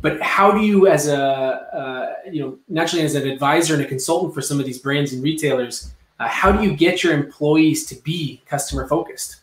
but 0.00 0.20
how 0.20 0.50
do 0.50 0.60
you 0.60 0.86
as 0.86 1.08
a 1.08 1.18
uh, 1.18 2.14
you 2.30 2.40
know 2.40 2.58
naturally 2.68 3.04
as 3.04 3.14
an 3.14 3.28
advisor 3.28 3.74
and 3.74 3.82
a 3.82 3.86
consultant 3.86 4.34
for 4.34 4.42
some 4.42 4.60
of 4.60 4.66
these 4.66 4.78
brands 4.78 5.12
and 5.12 5.22
retailers 5.22 5.92
uh, 6.20 6.28
how 6.28 6.52
do 6.52 6.62
you 6.62 6.76
get 6.76 7.02
your 7.02 7.14
employees 7.14 7.86
to 7.86 7.94
be 8.02 8.42
customer 8.46 8.86
focused? 8.86 9.36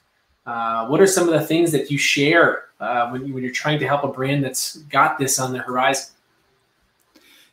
Uh, 0.46 0.88
what 0.88 1.02
are 1.02 1.08
some 1.08 1.28
of 1.28 1.34
the 1.34 1.46
things 1.46 1.72
that 1.72 1.90
you 1.92 1.98
share 1.98 2.66
uh, 2.80 3.10
when, 3.10 3.26
you, 3.26 3.34
when 3.34 3.44
you're 3.44 3.52
trying 3.52 3.80
to 3.80 3.88
help 3.88 4.04
a 4.04 4.08
brand 4.08 4.44
that's 4.44 4.78
got 4.84 5.18
this 5.18 5.40
on 5.40 5.52
their 5.52 5.64
horizon? 5.64 6.14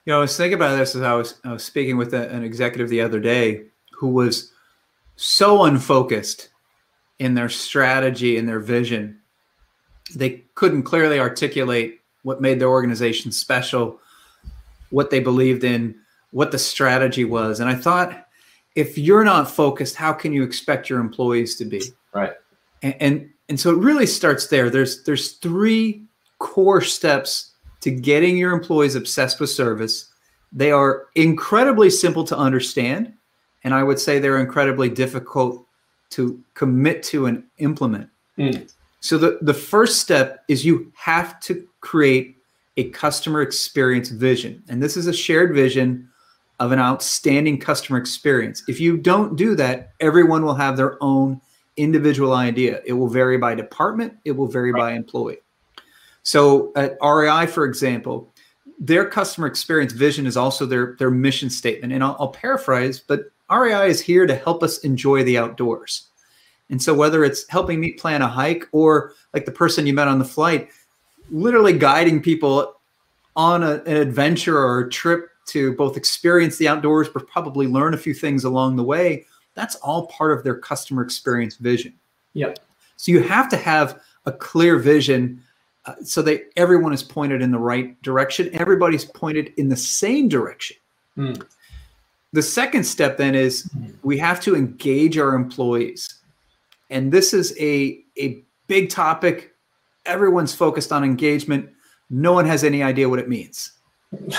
You 0.04 0.12
know 0.12 0.18
i 0.18 0.20
was 0.20 0.36
thinking 0.36 0.54
about 0.54 0.76
this 0.76 0.94
as 0.94 1.00
i 1.00 1.14
was, 1.14 1.40
I 1.44 1.52
was 1.52 1.64
speaking 1.64 1.96
with 1.96 2.12
a, 2.12 2.28
an 2.28 2.44
executive 2.44 2.90
the 2.90 3.00
other 3.00 3.18
day 3.18 3.62
who 3.92 4.08
was 4.08 4.52
so 5.16 5.64
unfocused 5.64 6.50
in 7.18 7.32
their 7.32 7.48
strategy 7.48 8.36
and 8.36 8.46
their 8.46 8.60
vision 8.60 9.18
they 10.14 10.44
couldn't 10.54 10.82
clearly 10.82 11.18
articulate 11.18 12.02
what 12.24 12.40
made 12.40 12.58
their 12.58 12.68
organization 12.68 13.30
special, 13.30 14.00
what 14.90 15.10
they 15.10 15.20
believed 15.20 15.62
in, 15.62 15.94
what 16.32 16.50
the 16.50 16.58
strategy 16.58 17.24
was. 17.24 17.60
And 17.60 17.70
I 17.70 17.74
thought, 17.74 18.26
if 18.74 18.98
you're 18.98 19.24
not 19.24 19.48
focused, 19.48 19.94
how 19.94 20.12
can 20.12 20.32
you 20.32 20.42
expect 20.42 20.90
your 20.90 20.98
employees 20.98 21.54
to 21.56 21.64
be? 21.64 21.82
Right. 22.12 22.32
And 22.82 22.96
and, 23.00 23.30
and 23.48 23.60
so 23.60 23.70
it 23.70 23.78
really 23.78 24.06
starts 24.06 24.48
there. 24.48 24.68
There's 24.68 25.04
there's 25.04 25.32
three 25.34 26.02
core 26.38 26.80
steps 26.80 27.52
to 27.82 27.90
getting 27.90 28.36
your 28.36 28.52
employees 28.52 28.96
obsessed 28.96 29.38
with 29.38 29.50
service. 29.50 30.08
They 30.52 30.72
are 30.72 31.06
incredibly 31.14 31.90
simple 31.90 32.24
to 32.24 32.36
understand, 32.36 33.12
and 33.62 33.74
I 33.74 33.82
would 33.82 34.00
say 34.00 34.18
they're 34.18 34.40
incredibly 34.40 34.88
difficult 34.88 35.66
to 36.10 36.42
commit 36.54 37.02
to 37.04 37.26
and 37.26 37.44
implement. 37.58 38.08
Mm. 38.38 38.72
So 39.00 39.18
the, 39.18 39.38
the 39.42 39.54
first 39.54 40.00
step 40.00 40.44
is 40.48 40.64
you 40.64 40.90
have 40.96 41.38
to 41.40 41.66
create 41.84 42.38
a 42.76 42.90
customer 42.90 43.42
experience 43.42 44.08
vision. 44.08 44.62
And 44.68 44.82
this 44.82 44.96
is 44.96 45.06
a 45.06 45.12
shared 45.12 45.54
vision 45.54 46.08
of 46.58 46.72
an 46.72 46.78
outstanding 46.78 47.58
customer 47.58 47.98
experience. 47.98 48.64
If 48.68 48.80
you 48.80 48.96
don't 48.96 49.36
do 49.36 49.54
that, 49.56 49.92
everyone 50.00 50.44
will 50.44 50.54
have 50.54 50.76
their 50.76 50.96
own 51.02 51.40
individual 51.76 52.32
idea. 52.32 52.80
It 52.84 52.94
will 52.94 53.08
vary 53.08 53.38
by 53.38 53.54
department, 53.54 54.14
it 54.24 54.32
will 54.32 54.46
vary 54.46 54.72
right. 54.72 54.80
by 54.80 54.92
employee. 54.92 55.38
So 56.22 56.72
at 56.74 56.96
REI, 57.02 57.46
for 57.46 57.64
example, 57.64 58.32
their 58.78 59.08
customer 59.08 59.46
experience 59.46 59.92
vision 59.92 60.26
is 60.26 60.36
also 60.36 60.64
their, 60.64 60.96
their 60.98 61.10
mission 61.10 61.50
statement. 61.50 61.92
And 61.92 62.02
I'll, 62.02 62.16
I'll 62.18 62.28
paraphrase, 62.28 62.98
but 62.98 63.30
REI 63.50 63.88
is 63.88 64.00
here 64.00 64.26
to 64.26 64.34
help 64.34 64.62
us 64.62 64.78
enjoy 64.78 65.22
the 65.22 65.38
outdoors. 65.38 66.08
And 66.70 66.82
so 66.82 66.94
whether 66.94 67.24
it's 67.24 67.48
helping 67.48 67.78
me 67.78 67.92
plan 67.92 68.22
a 68.22 68.28
hike 68.28 68.66
or 68.72 69.12
like 69.34 69.44
the 69.44 69.52
person 69.52 69.86
you 69.86 69.92
met 69.92 70.08
on 70.08 70.18
the 70.18 70.24
flight, 70.24 70.70
literally 71.30 71.72
guiding 71.72 72.22
people 72.22 72.74
on 73.36 73.62
a, 73.62 73.82
an 73.86 73.96
adventure 73.96 74.58
or 74.58 74.80
a 74.80 74.90
trip 74.90 75.28
to 75.46 75.74
both 75.74 75.96
experience 75.96 76.56
the 76.56 76.68
outdoors, 76.68 77.08
but 77.08 77.26
probably 77.26 77.66
learn 77.66 77.94
a 77.94 77.98
few 77.98 78.14
things 78.14 78.44
along 78.44 78.76
the 78.76 78.84
way, 78.84 79.26
that's 79.54 79.76
all 79.76 80.06
part 80.06 80.36
of 80.36 80.44
their 80.44 80.56
customer 80.56 81.02
experience 81.02 81.56
vision. 81.56 81.92
Yep. 82.34 82.58
So 82.96 83.12
you 83.12 83.22
have 83.22 83.48
to 83.50 83.56
have 83.56 84.00
a 84.26 84.32
clear 84.32 84.78
vision 84.78 85.42
uh, 85.86 85.94
so 86.02 86.22
that 86.22 86.50
everyone 86.56 86.92
is 86.92 87.02
pointed 87.02 87.42
in 87.42 87.50
the 87.50 87.58
right 87.58 88.00
direction. 88.02 88.48
Everybody's 88.54 89.04
pointed 89.04 89.52
in 89.56 89.68
the 89.68 89.76
same 89.76 90.28
direction. 90.28 90.76
Mm. 91.16 91.46
the 92.32 92.42
second 92.42 92.82
step 92.82 93.16
then 93.16 93.36
is 93.36 93.70
we 94.02 94.18
have 94.18 94.40
to 94.40 94.56
engage 94.56 95.16
our 95.16 95.36
employees. 95.36 96.12
And 96.90 97.12
this 97.12 97.32
is 97.32 97.56
a, 97.60 98.00
a 98.18 98.42
big 98.66 98.90
topic. 98.90 99.53
Everyone's 100.06 100.54
focused 100.54 100.92
on 100.92 101.04
engagement. 101.04 101.70
No 102.10 102.32
one 102.32 102.46
has 102.46 102.64
any 102.64 102.82
idea 102.82 103.08
what 103.08 103.18
it 103.18 103.28
means. 103.28 103.72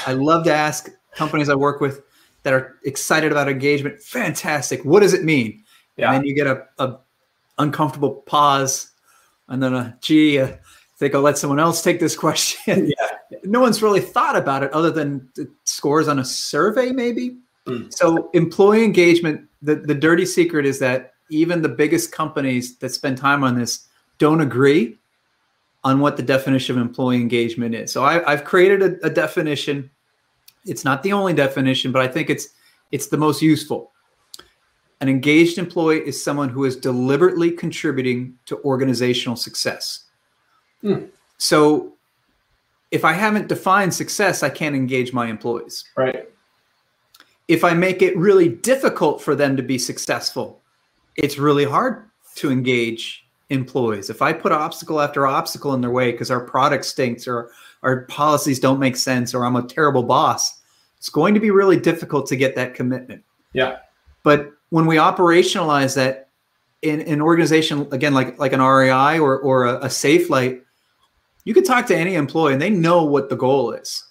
I 0.06 0.14
love 0.14 0.44
to 0.46 0.54
ask 0.54 0.90
companies 1.16 1.50
I 1.50 1.56
work 1.56 1.82
with 1.82 2.02
that 2.44 2.54
are 2.54 2.76
excited 2.86 3.32
about 3.32 3.50
engagement. 3.50 4.02
Fantastic. 4.02 4.86
What 4.86 5.02
does 5.02 5.14
it 5.14 5.24
mean? 5.24 5.64
Yeah. 5.98 6.12
And 6.12 6.18
then 6.18 6.26
you 6.26 6.36
get 6.36 6.48
a, 6.48 6.66
a 6.78 6.98
uncomfortable 7.58 8.12
pause 8.12 8.92
and 9.48 9.62
then 9.62 9.74
a 9.74 9.98
gee, 10.02 10.42
I 10.42 10.60
think 10.98 11.16
I'll 11.16 11.22
let 11.22 11.38
someone 11.38 11.60
else 11.60 11.82
take 11.82 12.00
this 12.00 12.16
question. 12.26 12.92
Yeah. 12.98 13.38
no 13.44 13.60
one's 13.60 13.82
really 13.82 14.02
thought 14.02 14.36
about 14.36 14.64
it 14.64 14.72
other 14.74 14.92
than 14.92 15.28
scores 15.64 16.08
on 16.08 16.20
a 16.20 16.26
survey, 16.26 16.92
maybe. 16.92 17.38
Mm. 17.66 17.92
So 17.92 18.30
employee 18.34 18.84
engagement, 18.84 19.50
the, 19.62 19.76
the 19.76 19.96
dirty 19.96 20.26
secret 20.26 20.66
is 20.66 20.80
that 20.80 21.14
even 21.32 21.62
the 21.62 21.70
biggest 21.70 22.12
companies 22.12 22.78
that 22.78 22.90
spend 22.90 23.18
time 23.18 23.44
on 23.44 23.58
this 23.58 23.88
don't 24.20 24.42
agree 24.42 24.98
on 25.86 26.00
what 26.00 26.18
the 26.18 26.24
definition 26.24 26.76
of 26.76 26.82
employee 26.82 27.18
engagement 27.18 27.76
is. 27.76 27.94
So 27.94 28.04
I, 28.04 28.32
have 28.32 28.44
created 28.44 28.82
a, 28.82 29.06
a 29.06 29.10
definition. 29.10 29.92
It's 30.66 30.84
not 30.84 31.04
the 31.04 31.14
only 31.14 31.32
definition, 31.32 31.92
but 31.92 32.02
I 32.02 32.08
think 32.08 32.30
it's 32.30 32.50
it's 32.92 33.08
the 33.08 33.18
most 33.18 33.42
useful. 33.42 33.92
An 35.00 35.10
engaged 35.10 35.58
employee 35.60 36.00
is 36.00 36.22
someone 36.22 36.50
who 36.50 36.66
is 36.66 36.76
deliberately 36.76 37.52
contributing 37.52 38.34
to 38.48 38.58
organizational 38.64 39.36
success. 39.36 40.06
Hmm. 40.82 41.06
So 41.38 41.94
if 42.90 43.06
I 43.06 43.14
haven't 43.14 43.48
defined 43.48 43.94
success, 43.94 44.42
I 44.42 44.50
can't 44.50 44.76
engage 44.76 45.14
my 45.14 45.28
employees. 45.28 45.84
Right. 45.96 46.30
If 47.48 47.64
I 47.64 47.74
make 47.74 48.02
it 48.02 48.18
really 48.18 48.50
difficult 48.50 49.22
for 49.22 49.36
them 49.36 49.56
to 49.58 49.64
be 49.64 49.78
successful, 49.78 50.62
it's 51.16 51.38
really 51.38 51.66
hard 51.66 52.10
to 52.36 52.52
engage 52.52 53.25
employees. 53.56 54.10
If 54.10 54.22
I 54.22 54.34
put 54.34 54.52
obstacle 54.52 55.02
after 55.02 55.26
obstacle 55.26 55.74
in 55.74 55.82
their 55.82 55.90
way 55.90 56.12
because 56.12 56.30
our 56.30 56.42
product 56.42 56.86
stinks 56.86 57.28
or 57.28 57.52
our 57.82 58.02
policies 58.06 58.60
don't 58.60 58.80
make 58.80 58.96
sense 58.96 59.34
or 59.34 59.46
I'm 59.46 59.56
a 59.56 59.66
terrible 59.66 60.04
boss, 60.04 60.62
it's 60.98 61.10
going 61.10 61.34
to 61.34 61.40
be 61.40 61.52
really 61.52 61.78
difficult 61.78 62.28
to 62.28 62.36
get 62.36 62.56
that 62.56 62.76
commitment. 62.76 63.24
Yeah. 63.54 63.78
But 64.24 64.52
when 64.70 64.86
we 64.86 64.98
operationalize 64.98 65.96
that 65.96 66.30
in 66.82 67.02
an 67.02 67.22
organization, 67.22 67.88
again, 67.92 68.14
like 68.14 68.38
like 68.38 68.54
an 68.54 68.62
REI 68.62 69.20
or 69.20 69.40
or 69.40 69.66
a, 69.66 69.90
a 69.90 70.30
Light, 70.30 70.62
you 71.44 71.54
could 71.54 71.66
talk 71.66 71.86
to 71.88 71.98
any 71.98 72.16
employee 72.16 72.54
and 72.54 72.62
they 72.62 72.70
know 72.70 73.04
what 73.04 73.30
the 73.30 73.36
goal 73.36 73.72
is, 73.72 74.04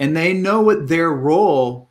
and 0.00 0.16
they 0.16 0.32
know 0.32 0.60
what 0.60 0.88
their 0.88 1.12
role 1.12 1.90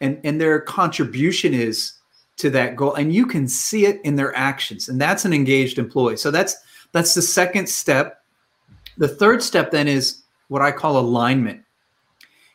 and 0.00 0.20
and 0.24 0.40
their 0.40 0.60
contribution 0.60 1.54
is 1.54 1.99
to 2.40 2.50
that 2.50 2.76
goal, 2.76 2.94
and 2.94 3.14
you 3.14 3.26
can 3.26 3.46
see 3.48 3.86
it 3.86 4.00
in 4.04 4.16
their 4.16 4.36
actions, 4.36 4.88
and 4.88 5.00
that's 5.00 5.24
an 5.24 5.32
engaged 5.32 5.78
employee. 5.78 6.16
So 6.16 6.30
that's 6.30 6.56
that's 6.92 7.14
the 7.14 7.22
second 7.22 7.68
step. 7.68 8.22
The 8.98 9.08
third 9.08 9.42
step 9.42 9.70
then 9.70 9.88
is 9.88 10.22
what 10.48 10.62
I 10.62 10.72
call 10.72 10.98
alignment. 10.98 11.62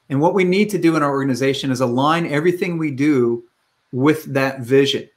And 0.09 0.21
what 0.21 0.33
we 0.33 0.43
need 0.43 0.69
to 0.71 0.77
do 0.77 0.95
in 0.95 1.03
our 1.03 1.09
organization 1.09 1.71
is 1.71 1.81
align 1.81 2.27
everything 2.27 2.77
we 2.77 2.91
do 2.91 3.43
with 3.91 4.25
that 4.25 4.59
vision. 4.59 5.09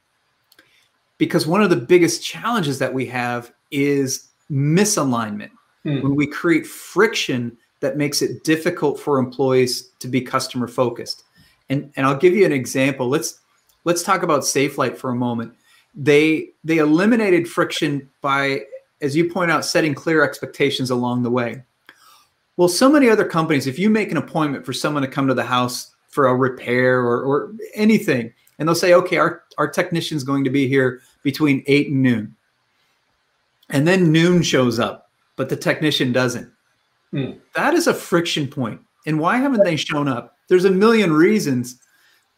Because 1.17 1.45
one 1.45 1.61
of 1.61 1.69
the 1.69 1.75
biggest 1.75 2.23
challenges 2.23 2.79
that 2.79 2.93
we 2.93 3.05
have 3.07 3.51
is 3.71 4.29
misalignment. 4.49 5.51
Hmm. 5.83 6.01
When 6.01 6.15
we 6.15 6.25
create 6.25 6.65
friction 6.65 7.57
that 7.81 7.97
makes 7.97 8.21
it 8.21 8.43
difficult 8.43 8.99
for 8.99 9.19
employees 9.19 9.89
to 9.99 10.07
be 10.07 10.21
customer 10.21 10.67
focused. 10.67 11.23
And, 11.69 11.91
and 11.95 12.05
I'll 12.05 12.17
give 12.17 12.33
you 12.33 12.45
an 12.45 12.51
example. 12.51 13.07
Let's 13.07 13.39
let's 13.85 14.03
talk 14.03 14.23
about 14.23 14.41
Safelite 14.41 14.97
for 14.97 15.09
a 15.09 15.15
moment. 15.15 15.53
They 15.95 16.49
they 16.63 16.77
eliminated 16.77 17.47
friction 17.47 18.09
by, 18.21 18.61
as 19.01 19.15
you 19.15 19.29
point 19.29 19.51
out, 19.51 19.65
setting 19.65 19.93
clear 19.93 20.23
expectations 20.23 20.91
along 20.91 21.23
the 21.23 21.31
way. 21.31 21.63
Well, 22.57 22.67
so 22.67 22.89
many 22.89 23.09
other 23.09 23.25
companies, 23.25 23.67
if 23.67 23.79
you 23.79 23.89
make 23.89 24.11
an 24.11 24.17
appointment 24.17 24.65
for 24.65 24.73
someone 24.73 25.01
to 25.03 25.07
come 25.07 25.27
to 25.27 25.33
the 25.33 25.43
house 25.43 25.95
for 26.09 26.27
a 26.27 26.35
repair 26.35 26.99
or, 26.99 27.23
or 27.23 27.53
anything, 27.73 28.33
and 28.57 28.67
they'll 28.67 28.75
say, 28.75 28.93
okay, 28.93 29.17
our, 29.17 29.43
our 29.57 29.69
technician's 29.69 30.23
going 30.23 30.43
to 30.43 30.49
be 30.49 30.67
here 30.67 31.01
between 31.23 31.63
eight 31.67 31.87
and 31.87 32.03
noon. 32.03 32.35
And 33.69 33.87
then 33.87 34.11
noon 34.11 34.41
shows 34.41 34.79
up, 34.79 35.09
but 35.37 35.47
the 35.47 35.55
technician 35.55 36.11
doesn't. 36.11 36.51
Hmm. 37.11 37.31
That 37.55 37.73
is 37.73 37.87
a 37.87 37.93
friction 37.93 38.47
point. 38.47 38.81
And 39.05 39.19
why 39.19 39.37
haven't 39.37 39.63
they 39.63 39.75
shown 39.75 40.07
up? 40.07 40.35
There's 40.49 40.65
a 40.65 40.71
million 40.71 41.13
reasons. 41.13 41.79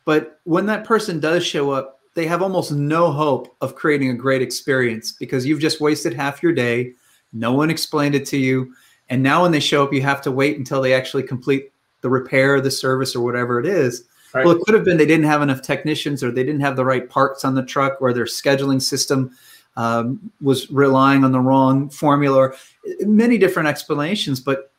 But 0.05 0.39
when 0.43 0.65
that 0.65 0.85
person 0.85 1.19
does 1.19 1.45
show 1.45 1.71
up, 1.71 1.99
they 2.13 2.25
have 2.25 2.41
almost 2.41 2.71
no 2.71 3.11
hope 3.11 3.55
of 3.61 3.75
creating 3.75 4.09
a 4.09 4.15
great 4.15 4.41
experience 4.41 5.13
because 5.13 5.45
you've 5.45 5.61
just 5.61 5.79
wasted 5.79 6.13
half 6.13 6.43
your 6.43 6.51
day. 6.51 6.93
No 7.31 7.53
one 7.53 7.69
explained 7.69 8.15
it 8.15 8.25
to 8.27 8.37
you. 8.37 8.73
And 9.09 9.23
now 9.23 9.43
when 9.43 9.51
they 9.51 9.59
show 9.59 9.83
up, 9.83 9.93
you 9.93 10.01
have 10.01 10.21
to 10.23 10.31
wait 10.31 10.57
until 10.57 10.81
they 10.81 10.93
actually 10.93 11.23
complete 11.23 11.71
the 12.01 12.09
repair, 12.09 12.59
the 12.59 12.71
service, 12.71 13.15
or 13.15 13.23
whatever 13.23 13.59
it 13.59 13.65
is. 13.65 14.05
Right. 14.33 14.45
Well, 14.45 14.55
it 14.55 14.63
could 14.63 14.73
have 14.73 14.85
been 14.85 14.97
they 14.97 15.05
didn't 15.05 15.25
have 15.25 15.41
enough 15.41 15.61
technicians, 15.61 16.23
or 16.23 16.31
they 16.31 16.43
didn't 16.43 16.61
have 16.61 16.75
the 16.75 16.85
right 16.85 17.09
parts 17.09 17.43
on 17.43 17.53
the 17.53 17.63
truck, 17.63 18.01
or 18.01 18.13
their 18.13 18.25
scheduling 18.25 18.81
system 18.81 19.35
um, 19.75 20.31
was 20.41 20.69
relying 20.71 21.23
on 21.23 21.31
the 21.31 21.39
wrong 21.39 21.89
formula. 21.89 22.37
Or 22.37 22.55
many 23.01 23.37
different 23.37 23.67
explanations, 23.67 24.39
but 24.39 24.71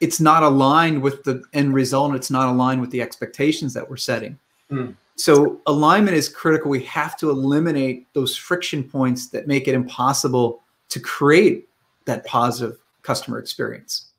it's 0.00 0.20
not 0.20 0.42
aligned 0.42 1.02
with 1.02 1.24
the 1.24 1.42
end 1.52 1.72
result. 1.72 2.14
It's 2.14 2.30
not 2.30 2.48
aligned 2.48 2.80
with 2.80 2.90
the 2.90 3.00
expectations 3.00 3.72
that 3.74 3.88
we're 3.88 3.96
setting. 3.96 4.38
Mm. 4.70 4.96
So 5.16 5.60
alignment 5.66 6.16
is 6.16 6.28
critical. 6.28 6.70
We 6.70 6.82
have 6.84 7.16
to 7.18 7.30
eliminate 7.30 8.06
those 8.12 8.36
friction 8.36 8.84
points 8.84 9.28
that 9.28 9.46
make 9.46 9.66
it 9.66 9.74
impossible 9.74 10.62
to 10.90 11.00
create 11.00 11.68
that 12.04 12.24
positive 12.26 12.78
customer 13.02 13.38
experience. 13.38 14.10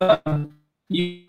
Um, 0.00 0.54
you 0.88 1.24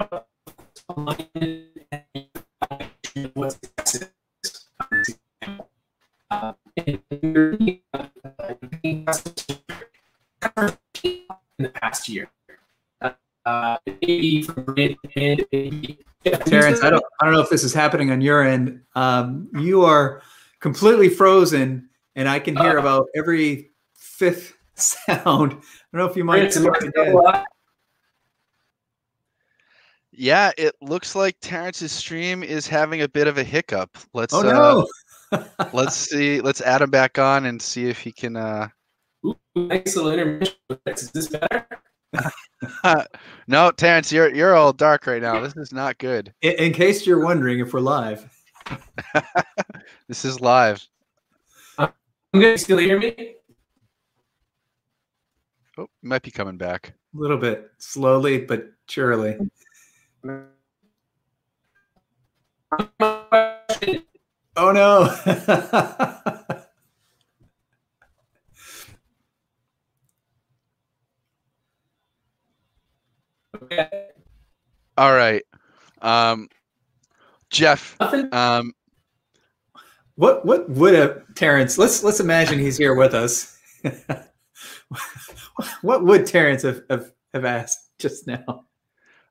in 11.58 11.63
the 11.63 11.69
past 11.73 12.10
year. 12.10 12.30
Uh, 13.45 13.78
maybe 13.86 14.47
Terrence, 16.46 16.84
I 16.84 16.90
don't, 16.90 17.04
I 17.22 17.26
don't 17.26 17.34
know 17.34 17.42
if 17.42 17.50
this 17.50 17.64
is 17.64 17.74
happening 17.74 18.12
on 18.12 18.22
your 18.22 18.44
end. 18.44 18.82
Um, 18.96 19.50
you 19.60 19.84
are 19.84 20.22
completely 20.60 21.10
frozen, 21.10 21.90
and 22.16 22.30
I 22.30 22.40
can 22.40 22.56
hear 22.56 22.78
uh, 22.78 22.82
about 22.82 23.08
every 23.16 23.72
fifth 23.94 24.56
sound. 24.76 25.54
I 25.54 25.56
don't 25.56 25.62
know 25.94 26.06
if 26.06 26.16
you 26.16 26.24
might. 26.24 26.56
Yeah, 30.18 30.52
it 30.58 30.76
looks 30.82 31.14
like 31.14 31.36
Terrence's 31.42 31.92
stream 31.92 32.42
is 32.42 32.68
having 32.68 33.02
a 33.02 33.10
bit 33.10 33.28
of 33.28 33.38
a 33.38 33.44
hiccup. 33.44 33.98
Let's 34.14 34.34
oh, 34.34 34.42
no. 34.44 34.88
uh, 35.32 35.44
let's 35.74 35.96
see. 35.96 36.40
Let's 36.40 36.62
add 36.62 36.82
him 36.82 36.90
back 36.90 37.20
on 37.20 37.46
and 37.46 37.62
see 37.62 37.90
if 37.90 38.00
he 38.00 38.12
can. 38.14 38.38
Uh... 38.38 38.70
Ooh, 39.26 39.36
nice 39.56 39.96
little 39.96 40.12
intermission. 40.12 40.56
Is 40.86 41.12
this 41.12 41.28
better? 41.28 41.68
no, 43.48 43.72
Terrence, 43.72 44.12
you're 44.12 44.34
you're 44.34 44.56
all 44.56 44.74
dark 44.74 45.08
right 45.08 45.22
now. 45.22 45.39
This 45.41 45.56
is 45.58 45.72
not 45.72 45.98
good. 45.98 46.34
In, 46.41 46.54
in 46.54 46.74
case 46.74 47.06
you're 47.06 47.24
wondering 47.24 47.60
if 47.60 47.74
we're 47.74 47.80
live, 47.80 48.30
this 50.08 50.26
is 50.26 50.39
live. 50.39 50.86
Uh, 51.78 51.88
I'm 52.34 52.41
gonna 52.41 52.58
still 52.58 52.78
hear 52.78 53.00
me. 53.00 53.36
Oh, 55.78 55.88
might 56.02 56.24
be 56.24 56.32
coming 56.32 56.58
back. 56.58 56.94
A 57.15 57.18
little 57.20 57.38
bit 57.38 57.72
slowly, 57.78 58.39
but 58.39 58.72
surely. 58.88 59.38
Oh 64.58 64.72
no. 64.72 66.22
Okay. 73.80 74.08
All 74.98 75.14
right. 75.14 75.44
Um 76.02 76.50
Jeff. 77.50 77.96
Um 78.02 78.74
what 80.16 80.46
what 80.46 80.70
would 80.70 80.96
a 80.96 81.22
Terrence 81.36 81.78
let's 81.78 82.04
let's 82.04 82.20
imagine 82.20 82.60
he's 82.60 82.78
here 82.78 82.96
with 82.96 83.14
us. 83.14 83.58
what 85.82 86.04
would 86.04 86.26
Terrence 86.26 86.64
have, 86.64 86.82
have, 86.90 87.12
have 87.34 87.46
asked 87.46 87.92
just 88.00 88.28
now? 88.28 88.66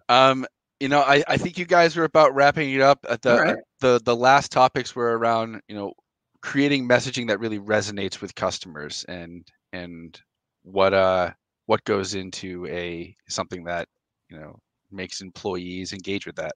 Um, 0.08 0.46
you 0.80 0.88
know, 0.88 1.00
I, 1.00 1.22
I 1.28 1.36
think 1.36 1.58
you 1.58 1.64
guys 1.64 1.96
were 1.96 2.04
about 2.04 2.34
wrapping 2.34 2.70
it 2.72 2.80
up. 2.80 3.04
At 3.08 3.22
the 3.22 3.36
right. 3.36 3.56
the 3.80 4.00
the 4.04 4.16
last 4.16 4.52
topics 4.52 4.94
were 4.94 5.16
around 5.16 5.60
you 5.68 5.74
know 5.74 5.94
creating 6.42 6.86
messaging 6.86 7.28
that 7.28 7.40
really 7.40 7.58
resonates 7.58 8.20
with 8.20 8.34
customers 8.34 9.04
and 9.08 9.48
and 9.72 10.20
what 10.62 10.92
uh 10.92 11.30
what 11.66 11.82
goes 11.84 12.14
into 12.14 12.66
a 12.66 13.16
something 13.28 13.64
that 13.64 13.88
you 14.28 14.38
know 14.38 14.58
makes 14.90 15.20
employees 15.20 15.92
engage 15.92 16.26
with 16.26 16.36
that. 16.36 16.54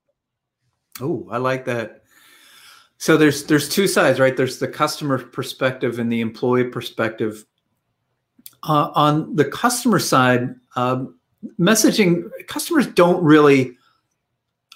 Oh, 1.01 1.29
I 1.31 1.39
like 1.39 1.65
that. 1.67 2.03
So 2.99 3.17
there's 3.17 3.45
there's 3.45 3.69
two 3.69 3.87
sides, 3.87 4.19
right? 4.19 4.37
There's 4.37 4.59
the 4.59 4.69
customer 4.69 5.19
perspective 5.19 5.99
and 5.99 6.13
the 6.13 6.21
employee 6.21 6.65
perspective. 6.65 7.45
Uh, 8.65 8.91
on 8.95 9.37
the 9.37 9.45
customer 9.45 10.01
side, 10.01 10.55
um, 10.75 11.19
messaging 11.61 12.25
customers 12.49 12.89
don't 12.89 13.23
really 13.23 13.77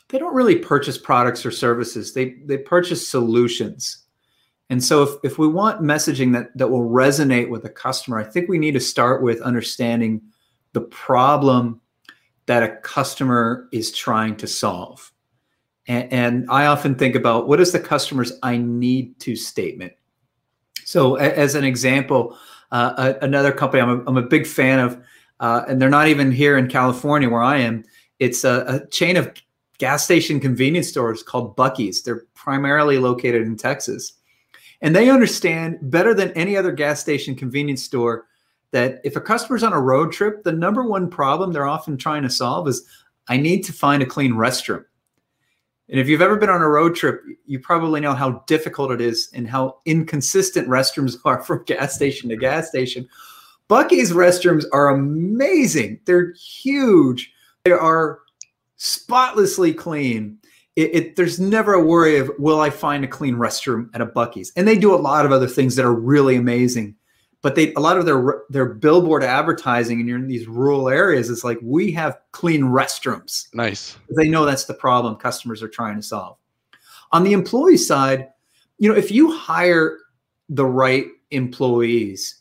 they 0.09 0.19
don't 0.19 0.35
really 0.35 0.57
purchase 0.57 0.97
products 0.97 1.45
or 1.45 1.51
services. 1.51 2.15
They 2.15 2.37
they 2.45 2.59
purchase 2.59 3.07
solutions. 3.07 3.99
And 4.71 4.83
so 4.83 5.03
if, 5.03 5.11
if 5.23 5.39
we 5.39 5.49
want 5.49 5.83
messaging 5.83 6.33
that, 6.33 6.57
that 6.57 6.71
will 6.71 6.89
resonate 6.89 7.51
with 7.51 7.67
a 7.67 7.69
customer, 7.69 8.19
I 8.19 8.25
think 8.25 8.49
we 8.49 8.57
need 8.57 8.73
to 8.73 8.81
start 8.81 9.23
with 9.23 9.43
understanding 9.43 10.23
the 10.73 10.81
problem 10.81 11.82
that 12.53 12.63
a 12.63 12.77
customer 12.83 13.67
is 13.73 13.91
trying 13.91 14.37
to 14.37 14.47
solve. 14.47 15.11
And, 15.87 16.13
and 16.13 16.47
I 16.51 16.67
often 16.67 16.95
think 16.95 17.15
about 17.15 17.49
what 17.49 17.63
is 17.63 17.73
the 17.73 17.81
customer's 17.81 18.31
I 18.43 18.59
need 18.59 19.19
to 19.21 19.37
statement. 19.37 19.95
So 20.85 21.17
a, 21.17 21.23
as 21.23 21.55
an 21.55 21.65
example, 21.65 22.37
uh, 22.71 23.15
a, 23.21 23.25
another 23.25 23.53
company 23.53 23.81
I'm 23.81 23.89
a, 23.89 24.05
I'm 24.05 24.19
a 24.19 24.23
big 24.23 24.47
fan 24.47 24.81
of, 24.81 25.03
uh, 25.41 25.63
and 25.67 25.81
they're 25.81 25.89
not 25.89 26.09
even 26.09 26.31
here 26.31 26.59
in 26.59 26.69
California 26.69 27.31
where 27.31 27.41
I 27.41 27.57
am. 27.57 27.85
It's 28.19 28.45
a, 28.45 28.87
chain 28.91 29.17
of 29.17 29.33
gas 29.79 30.05
station 30.05 30.39
convenience 30.39 30.89
stores 30.89 31.23
called 31.23 31.57
Buc-ee's. 31.57 32.03
They're 32.03 32.27
primarily 32.35 32.99
located 32.99 33.47
in 33.47 33.57
Texas. 33.57 34.13
And 34.83 34.95
they 34.95 35.09
understand 35.09 35.79
better 35.81 36.13
than 36.13 36.33
any 36.33 36.55
other 36.59 36.73
gas 36.73 37.01
station 37.01 37.35
convenience 37.35 37.83
store 37.83 38.27
that 38.73 39.01
if 39.05 39.17
a 39.17 39.21
customer's 39.21 39.63
on 39.63 39.73
a 39.73 39.81
road 39.81 40.13
trip, 40.13 40.45
the 40.45 40.53
number 40.53 40.85
one 40.85 41.09
problem 41.09 41.53
they're 41.53 41.67
often 41.67 41.97
trying 41.97 42.23
to 42.23 42.31
solve 42.31 42.69
is 42.69 42.87
I 43.29 43.37
need 43.37 43.63
to 43.65 43.73
find 43.73 44.03
a 44.03 44.07
clean 44.07 44.33
restroom. 44.33 44.85
And 45.89 46.01
if 46.01 46.09
you've 46.09 46.23
ever 46.23 46.37
been 46.37 46.51
on 46.51 46.63
a 46.63 46.69
road 46.69 46.95
trip, 46.95 47.21
you 47.47 47.59
probably 47.59 48.01
know 48.01 48.15
how 48.15 48.43
difficult 48.47 48.93
it 48.93 49.01
is 49.01 49.29
and 49.35 49.49
how 49.49 49.79
inconsistent 49.85 50.69
restrooms 50.69 51.17
are 51.25 51.43
from 51.43 51.65
gas 51.65 51.95
station 51.95 52.29
to 52.31 52.37
gas 52.37 52.69
station. 52.69 53.09
Buc-ee's 53.69 54.13
restrooms 54.13 54.65
are 54.73 54.89
amazing. 54.89 56.01
They're 56.05 56.33
huge. 56.33 57.33
They 57.65 57.73
are 57.73 58.21
spotlessly 58.77 59.73
clean 59.73 60.39
it, 60.77 60.95
it, 60.95 61.17
there's 61.17 61.39
never 61.39 61.75
a 61.75 61.85
worry 61.85 62.19
of 62.19 62.31
will 62.39 62.61
I 62.61 62.71
find 62.71 63.05
a 63.05 63.09
clean 63.09 63.37
restroom 63.37 63.91
at 63.95 64.01
a 64.01 64.07
Buc-ee's, 64.07 64.53
and 64.57 64.67
they 64.67 64.79
do 64.79 64.95
a 64.95 64.97
lot 64.97 65.27
of 65.27 65.33
other 65.33 65.47
things 65.47 65.77
that 65.77 65.85
are 65.85 65.93
really 65.93 66.37
amazing. 66.37 66.97
But 67.43 67.57
they 67.57 67.75
a 67.75 67.81
lot 67.81 67.99
of 67.99 68.07
their 68.07 68.43
their 68.51 68.67
billboard 68.67 69.25
advertising, 69.25 69.99
and 69.99 70.09
you're 70.09 70.19
in 70.19 70.29
these 70.29 70.47
rural 70.47 70.89
areas. 70.89 71.29
It's 71.29 71.45
like 71.45 71.59
we 71.61 71.91
have 71.93 72.19
clean 72.31 72.63
restrooms. 72.63 73.53
Nice. 73.53 73.99
They 74.17 74.29
know 74.29 74.45
that's 74.45 74.65
the 74.65 74.75
problem 74.75 75.17
customers 75.17 75.63
are 75.63 75.69
trying 75.69 75.97
to 75.97 76.03
solve. 76.03 76.37
On 77.11 77.25
the 77.25 77.33
employee 77.33 77.77
side, 77.77 78.29
you 78.79 78.89
know, 78.89 78.97
if 78.97 79.11
you 79.11 79.37
hire 79.37 79.99
the 80.49 80.65
right 80.65 81.07
employees, 81.31 82.37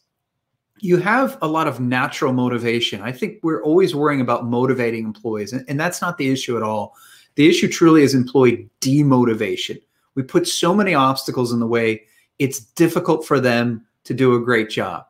you 0.80 0.98
have 0.98 1.38
a 1.42 1.48
lot 1.48 1.68
of 1.68 1.80
natural 1.80 2.32
motivation. 2.32 3.02
I 3.02 3.12
think 3.12 3.40
we're 3.42 3.64
always 3.64 3.96
worrying 3.96 4.22
about 4.22 4.46
motivating 4.46 5.06
employees, 5.06 5.52
and, 5.54 5.66
and 5.68 5.80
that's 5.80 6.02
not 6.02 6.18
the 6.18 6.30
issue 6.30 6.58
at 6.58 6.64
all. 6.64 6.96
The 7.36 7.48
issue 7.48 7.68
truly 7.70 8.04
is 8.04 8.14
employee 8.14 8.70
demotivation. 8.82 9.82
We 10.16 10.24
put 10.24 10.48
so 10.48 10.76
many 10.76 10.94
obstacles 10.94 11.54
in 11.54 11.60
the 11.60 11.68
way, 11.68 12.04
it's 12.40 12.60
difficult 12.60 13.26
for 13.26 13.40
them 13.40 13.86
to 14.04 14.14
do 14.14 14.36
a 14.36 14.40
great 14.40 14.70
job. 14.70 15.06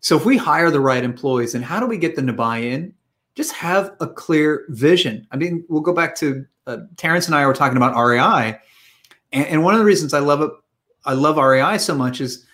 So 0.00 0.16
if 0.16 0.24
we 0.24 0.36
hire 0.36 0.70
the 0.70 0.80
right 0.80 1.04
employees, 1.04 1.54
and 1.54 1.64
how 1.64 1.80
do 1.80 1.86
we 1.86 1.98
get 1.98 2.16
them 2.16 2.26
to 2.26 2.32
buy 2.32 2.58
in? 2.58 2.92
Just 3.34 3.52
have 3.52 3.96
a 4.00 4.06
clear 4.06 4.66
vision. 4.68 5.26
I 5.30 5.36
mean, 5.36 5.64
we'll 5.68 5.80
go 5.80 5.94
back 5.94 6.14
to 6.16 6.44
uh, 6.66 6.78
Terrence 6.96 7.26
and 7.26 7.34
I 7.34 7.46
were 7.46 7.54
talking 7.54 7.76
about 7.76 7.96
REI, 7.96 8.58
and, 9.32 9.46
and 9.46 9.64
one 9.64 9.74
of 9.74 9.80
the 9.80 9.86
reasons 9.86 10.12
I 10.12 10.18
love 10.18 10.42
it, 10.42 10.50
I 11.04 11.14
love 11.14 11.36
REI 11.36 11.78
so 11.78 11.94
much 11.94 12.20
is 12.20 12.46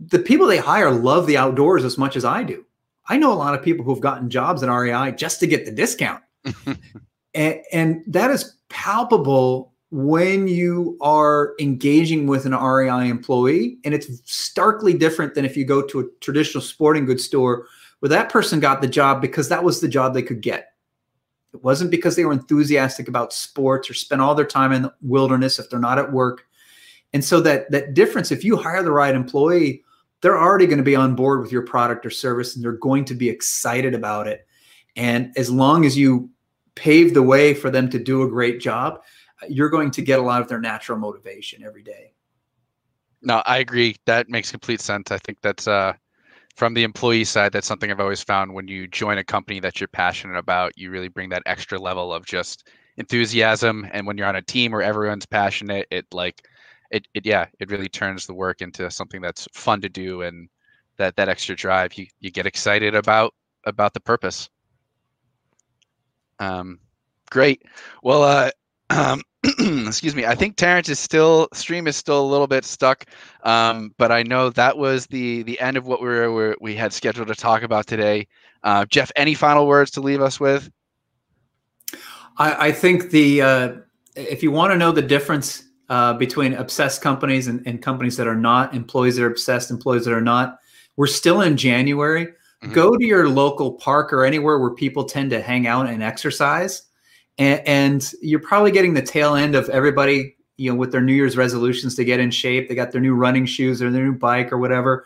the 0.00 0.18
people 0.18 0.46
they 0.46 0.58
hire 0.58 0.90
love 0.90 1.26
the 1.26 1.36
outdoors 1.36 1.84
as 1.84 1.96
much 1.96 2.16
as 2.16 2.24
I 2.24 2.42
do. 2.42 2.64
I 3.08 3.16
know 3.16 3.32
a 3.32 3.34
lot 3.34 3.54
of 3.54 3.62
people 3.62 3.84
who've 3.84 4.00
gotten 4.00 4.28
jobs 4.28 4.62
at 4.62 4.68
REI 4.68 5.12
just 5.12 5.40
to 5.40 5.46
get 5.46 5.64
the 5.64 5.70
discount. 5.72 6.22
And, 7.36 7.60
and 7.70 8.02
that 8.06 8.30
is 8.30 8.56
palpable 8.70 9.74
when 9.90 10.48
you 10.48 10.96
are 11.00 11.54
engaging 11.60 12.26
with 12.26 12.44
an 12.44 12.54
REI 12.54 13.08
employee. 13.08 13.78
And 13.84 13.94
it's 13.94 14.20
starkly 14.24 14.94
different 14.94 15.34
than 15.34 15.44
if 15.44 15.56
you 15.56 15.64
go 15.64 15.82
to 15.82 16.00
a 16.00 16.04
traditional 16.20 16.62
sporting 16.62 17.06
goods 17.06 17.24
store 17.24 17.66
where 18.00 18.08
that 18.08 18.28
person 18.28 18.60
got 18.60 18.80
the 18.80 18.88
job 18.88 19.20
because 19.20 19.48
that 19.48 19.64
was 19.64 19.80
the 19.80 19.88
job 19.88 20.12
they 20.12 20.22
could 20.22 20.40
get. 20.40 20.72
It 21.54 21.62
wasn't 21.62 21.90
because 21.90 22.16
they 22.16 22.24
were 22.24 22.32
enthusiastic 22.32 23.08
about 23.08 23.32
sports 23.32 23.88
or 23.88 23.94
spent 23.94 24.20
all 24.20 24.34
their 24.34 24.44
time 24.44 24.72
in 24.72 24.82
the 24.82 24.94
wilderness 25.00 25.58
if 25.58 25.70
they're 25.70 25.78
not 25.78 25.98
at 25.98 26.12
work. 26.12 26.44
And 27.12 27.24
so 27.24 27.40
that 27.40 27.70
that 27.70 27.94
difference, 27.94 28.30
if 28.30 28.44
you 28.44 28.56
hire 28.56 28.82
the 28.82 28.92
right 28.92 29.14
employee, 29.14 29.82
they're 30.20 30.38
already 30.38 30.66
going 30.66 30.78
to 30.78 30.84
be 30.84 30.96
on 30.96 31.14
board 31.14 31.40
with 31.40 31.52
your 31.52 31.62
product 31.62 32.04
or 32.04 32.10
service 32.10 32.54
and 32.54 32.64
they're 32.64 32.72
going 32.72 33.04
to 33.06 33.14
be 33.14 33.28
excited 33.28 33.94
about 33.94 34.26
it. 34.26 34.46
And 34.96 35.32
as 35.36 35.50
long 35.50 35.84
as 35.84 35.96
you 35.96 36.28
pave 36.74 37.14
the 37.14 37.22
way 37.22 37.54
for 37.54 37.70
them 37.70 37.88
to 37.90 37.98
do 37.98 38.22
a 38.22 38.28
great 38.28 38.60
job, 38.60 39.02
you're 39.48 39.68
going 39.68 39.90
to 39.92 40.02
get 40.02 40.18
a 40.18 40.22
lot 40.22 40.42
of 40.42 40.48
their 40.48 40.60
natural 40.60 40.98
motivation 40.98 41.62
every 41.62 41.82
day. 41.82 42.12
No, 43.22 43.42
I 43.46 43.58
agree. 43.58 43.96
That 44.06 44.28
makes 44.28 44.50
complete 44.50 44.80
sense. 44.80 45.10
I 45.10 45.18
think 45.18 45.40
that's 45.40 45.66
uh, 45.66 45.94
from 46.54 46.74
the 46.74 46.84
employee 46.84 47.24
side. 47.24 47.52
That's 47.52 47.66
something 47.66 47.90
I've 47.90 48.00
always 48.00 48.22
found 48.22 48.52
when 48.52 48.68
you 48.68 48.86
join 48.86 49.18
a 49.18 49.24
company 49.24 49.60
that 49.60 49.80
you're 49.80 49.88
passionate 49.88 50.38
about, 50.38 50.72
you 50.76 50.90
really 50.90 51.08
bring 51.08 51.28
that 51.30 51.42
extra 51.46 51.78
level 51.78 52.12
of 52.12 52.24
just 52.24 52.68
enthusiasm. 52.96 53.88
And 53.92 54.06
when 54.06 54.16
you're 54.16 54.26
on 54.26 54.36
a 54.36 54.42
team 54.42 54.72
where 54.72 54.82
everyone's 54.82 55.26
passionate, 55.26 55.86
it 55.90 56.06
like 56.12 56.46
it, 56.90 57.06
it 57.14 57.26
yeah, 57.26 57.46
it 57.58 57.70
really 57.70 57.88
turns 57.88 58.26
the 58.26 58.34
work 58.34 58.62
into 58.62 58.90
something 58.90 59.20
that's 59.20 59.46
fun 59.52 59.80
to 59.82 59.88
do 59.88 60.22
and 60.22 60.48
that 60.96 61.16
that 61.16 61.28
extra 61.28 61.54
drive. 61.54 61.94
You 61.94 62.06
you 62.20 62.30
get 62.30 62.46
excited 62.46 62.94
about 62.94 63.34
about 63.64 63.92
the 63.92 64.00
purpose. 64.00 64.48
Um, 66.38 66.80
great. 67.30 67.62
Well, 68.02 68.22
uh, 68.22 68.50
um, 68.90 69.22
excuse 69.86 70.14
me. 70.14 70.26
I 70.26 70.34
think 70.34 70.56
Terrence 70.56 70.88
is 70.88 70.98
still 70.98 71.48
stream 71.52 71.86
is 71.86 71.96
still 71.96 72.20
a 72.20 72.26
little 72.26 72.46
bit 72.46 72.64
stuck, 72.64 73.04
um, 73.42 73.94
but 73.98 74.12
I 74.12 74.22
know 74.22 74.50
that 74.50 74.76
was 74.76 75.06
the 75.06 75.42
the 75.44 75.58
end 75.60 75.76
of 75.76 75.86
what 75.86 76.00
we 76.00 76.08
were 76.08 76.56
we 76.60 76.74
had 76.74 76.92
scheduled 76.92 77.28
to 77.28 77.34
talk 77.34 77.62
about 77.62 77.86
today. 77.86 78.26
Uh, 78.62 78.84
Jeff, 78.86 79.10
any 79.16 79.34
final 79.34 79.66
words 79.66 79.90
to 79.92 80.00
leave 80.00 80.20
us 80.20 80.40
with? 80.40 80.70
I, 82.38 82.68
I 82.68 82.72
think 82.72 83.10
the 83.10 83.42
uh, 83.42 83.72
if 84.14 84.42
you 84.42 84.50
want 84.50 84.72
to 84.72 84.78
know 84.78 84.92
the 84.92 85.02
difference 85.02 85.64
uh, 85.88 86.14
between 86.14 86.54
obsessed 86.54 87.00
companies 87.02 87.46
and, 87.46 87.64
and 87.66 87.80
companies 87.80 88.16
that 88.16 88.26
are 88.26 88.36
not, 88.36 88.74
employees 88.74 89.16
that 89.16 89.22
are 89.22 89.30
obsessed, 89.30 89.70
employees 89.70 90.04
that 90.04 90.14
are 90.14 90.20
not, 90.20 90.58
we're 90.96 91.06
still 91.06 91.42
in 91.42 91.56
January. 91.56 92.26
Mm-hmm. 92.26 92.72
Go 92.72 92.96
to 92.96 93.04
your 93.04 93.28
local 93.28 93.74
park 93.74 94.12
or 94.12 94.24
anywhere 94.24 94.58
where 94.58 94.70
people 94.70 95.04
tend 95.04 95.30
to 95.30 95.40
hang 95.40 95.66
out 95.66 95.86
and 95.86 96.02
exercise. 96.02 96.82
And, 97.38 97.60
and, 97.66 98.12
you're 98.22 98.40
probably 98.40 98.70
getting 98.70 98.94
the 98.94 99.02
tail 99.02 99.34
end 99.34 99.54
of 99.54 99.68
everybody, 99.68 100.36
you 100.56 100.70
know, 100.70 100.76
with 100.76 100.90
their 100.90 101.02
New 101.02 101.12
Year's 101.12 101.36
resolutions 101.36 101.94
to 101.96 102.04
get 102.04 102.18
in 102.18 102.30
shape. 102.30 102.68
They 102.68 102.74
got 102.74 102.92
their 102.92 103.00
new 103.00 103.14
running 103.14 103.44
shoes 103.44 103.82
or 103.82 103.90
their 103.90 104.04
new 104.04 104.14
bike 104.14 104.52
or 104.52 104.58
whatever. 104.58 105.04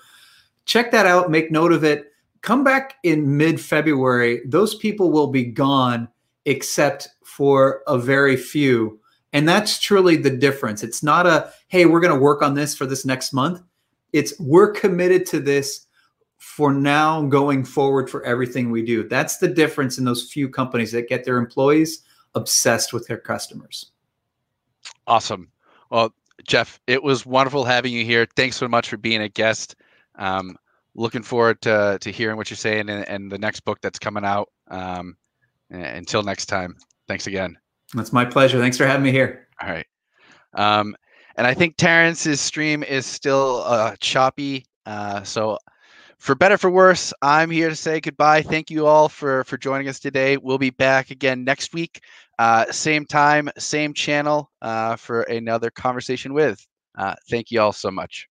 Check 0.64 0.92
that 0.92 1.06
out. 1.06 1.30
Make 1.30 1.50
note 1.50 1.72
of 1.72 1.82
it. 1.82 2.12
Come 2.42 2.62
back 2.62 2.94
in 3.02 3.36
mid 3.36 3.60
February. 3.60 4.42
Those 4.46 4.76
people 4.76 5.10
will 5.10 5.26
be 5.26 5.44
gone, 5.44 6.08
except 6.44 7.08
for 7.24 7.82
a 7.86 7.98
very 7.98 8.36
few. 8.36 9.00
And 9.32 9.48
that's 9.48 9.78
truly 9.78 10.16
the 10.16 10.30
difference. 10.30 10.82
It's 10.82 11.02
not 11.02 11.26
a, 11.26 11.52
hey, 11.68 11.86
we're 11.86 12.00
going 12.00 12.14
to 12.14 12.20
work 12.20 12.42
on 12.42 12.54
this 12.54 12.74
for 12.74 12.86
this 12.86 13.04
next 13.04 13.32
month. 13.32 13.62
It's 14.12 14.38
we're 14.40 14.72
committed 14.72 15.26
to 15.26 15.40
this 15.40 15.86
for 16.38 16.72
now 16.72 17.22
going 17.22 17.64
forward 17.64 18.10
for 18.10 18.24
everything 18.24 18.70
we 18.70 18.82
do. 18.82 19.06
That's 19.06 19.36
the 19.36 19.48
difference 19.48 19.98
in 19.98 20.04
those 20.04 20.30
few 20.32 20.48
companies 20.48 20.90
that 20.92 21.08
get 21.08 21.24
their 21.24 21.36
employees 21.36 22.02
obsessed 22.34 22.92
with 22.92 23.06
their 23.06 23.18
customers. 23.18 23.92
Awesome. 25.06 25.50
Well, 25.90 26.14
Jeff, 26.46 26.80
it 26.86 27.02
was 27.02 27.26
wonderful 27.26 27.64
having 27.64 27.92
you 27.92 28.04
here. 28.04 28.26
Thanks 28.36 28.56
so 28.56 28.68
much 28.68 28.88
for 28.88 28.96
being 28.96 29.22
a 29.22 29.28
guest. 29.28 29.76
Um, 30.16 30.56
looking 30.94 31.22
forward 31.22 31.60
to, 31.62 31.98
to 32.00 32.10
hearing 32.10 32.36
what 32.36 32.50
you're 32.50 32.56
saying 32.56 32.88
and, 32.88 33.06
and 33.08 33.30
the 33.30 33.38
next 33.38 33.60
book 33.60 33.78
that's 33.80 33.98
coming 33.98 34.24
out. 34.24 34.48
Um, 34.68 35.16
until 35.70 36.22
next 36.22 36.46
time, 36.46 36.76
thanks 37.08 37.26
again. 37.26 37.56
That's 37.94 38.12
my 38.12 38.24
pleasure. 38.24 38.58
Thanks 38.58 38.76
for 38.76 38.86
having 38.86 39.04
me 39.04 39.12
here. 39.12 39.48
All 39.62 39.68
right. 39.68 39.86
Um, 40.54 40.96
and 41.36 41.46
I 41.46 41.54
think 41.54 41.76
Terrence's 41.76 42.40
stream 42.40 42.82
is 42.82 43.06
still 43.06 43.62
uh, 43.66 43.96
choppy. 44.00 44.66
Uh, 44.86 45.22
so 45.22 45.58
for 46.20 46.34
better 46.34 46.58
for 46.58 46.70
worse, 46.70 47.12
I'm 47.22 47.50
here 47.50 47.70
to 47.70 47.76
say 47.76 47.98
goodbye. 47.98 48.42
Thank 48.42 48.70
you 48.70 48.86
all 48.86 49.08
for 49.08 49.42
for 49.44 49.56
joining 49.56 49.88
us 49.88 49.98
today. 49.98 50.36
We'll 50.36 50.58
be 50.58 50.70
back 50.70 51.10
again 51.10 51.44
next 51.44 51.74
week, 51.74 52.02
uh, 52.38 52.70
same 52.70 53.06
time, 53.06 53.50
same 53.58 53.94
channel, 53.94 54.50
uh, 54.62 54.96
for 54.96 55.22
another 55.22 55.70
conversation 55.70 56.34
with. 56.34 56.64
Uh, 56.96 57.14
thank 57.30 57.50
you 57.50 57.60
all 57.60 57.72
so 57.72 57.90
much. 57.90 58.29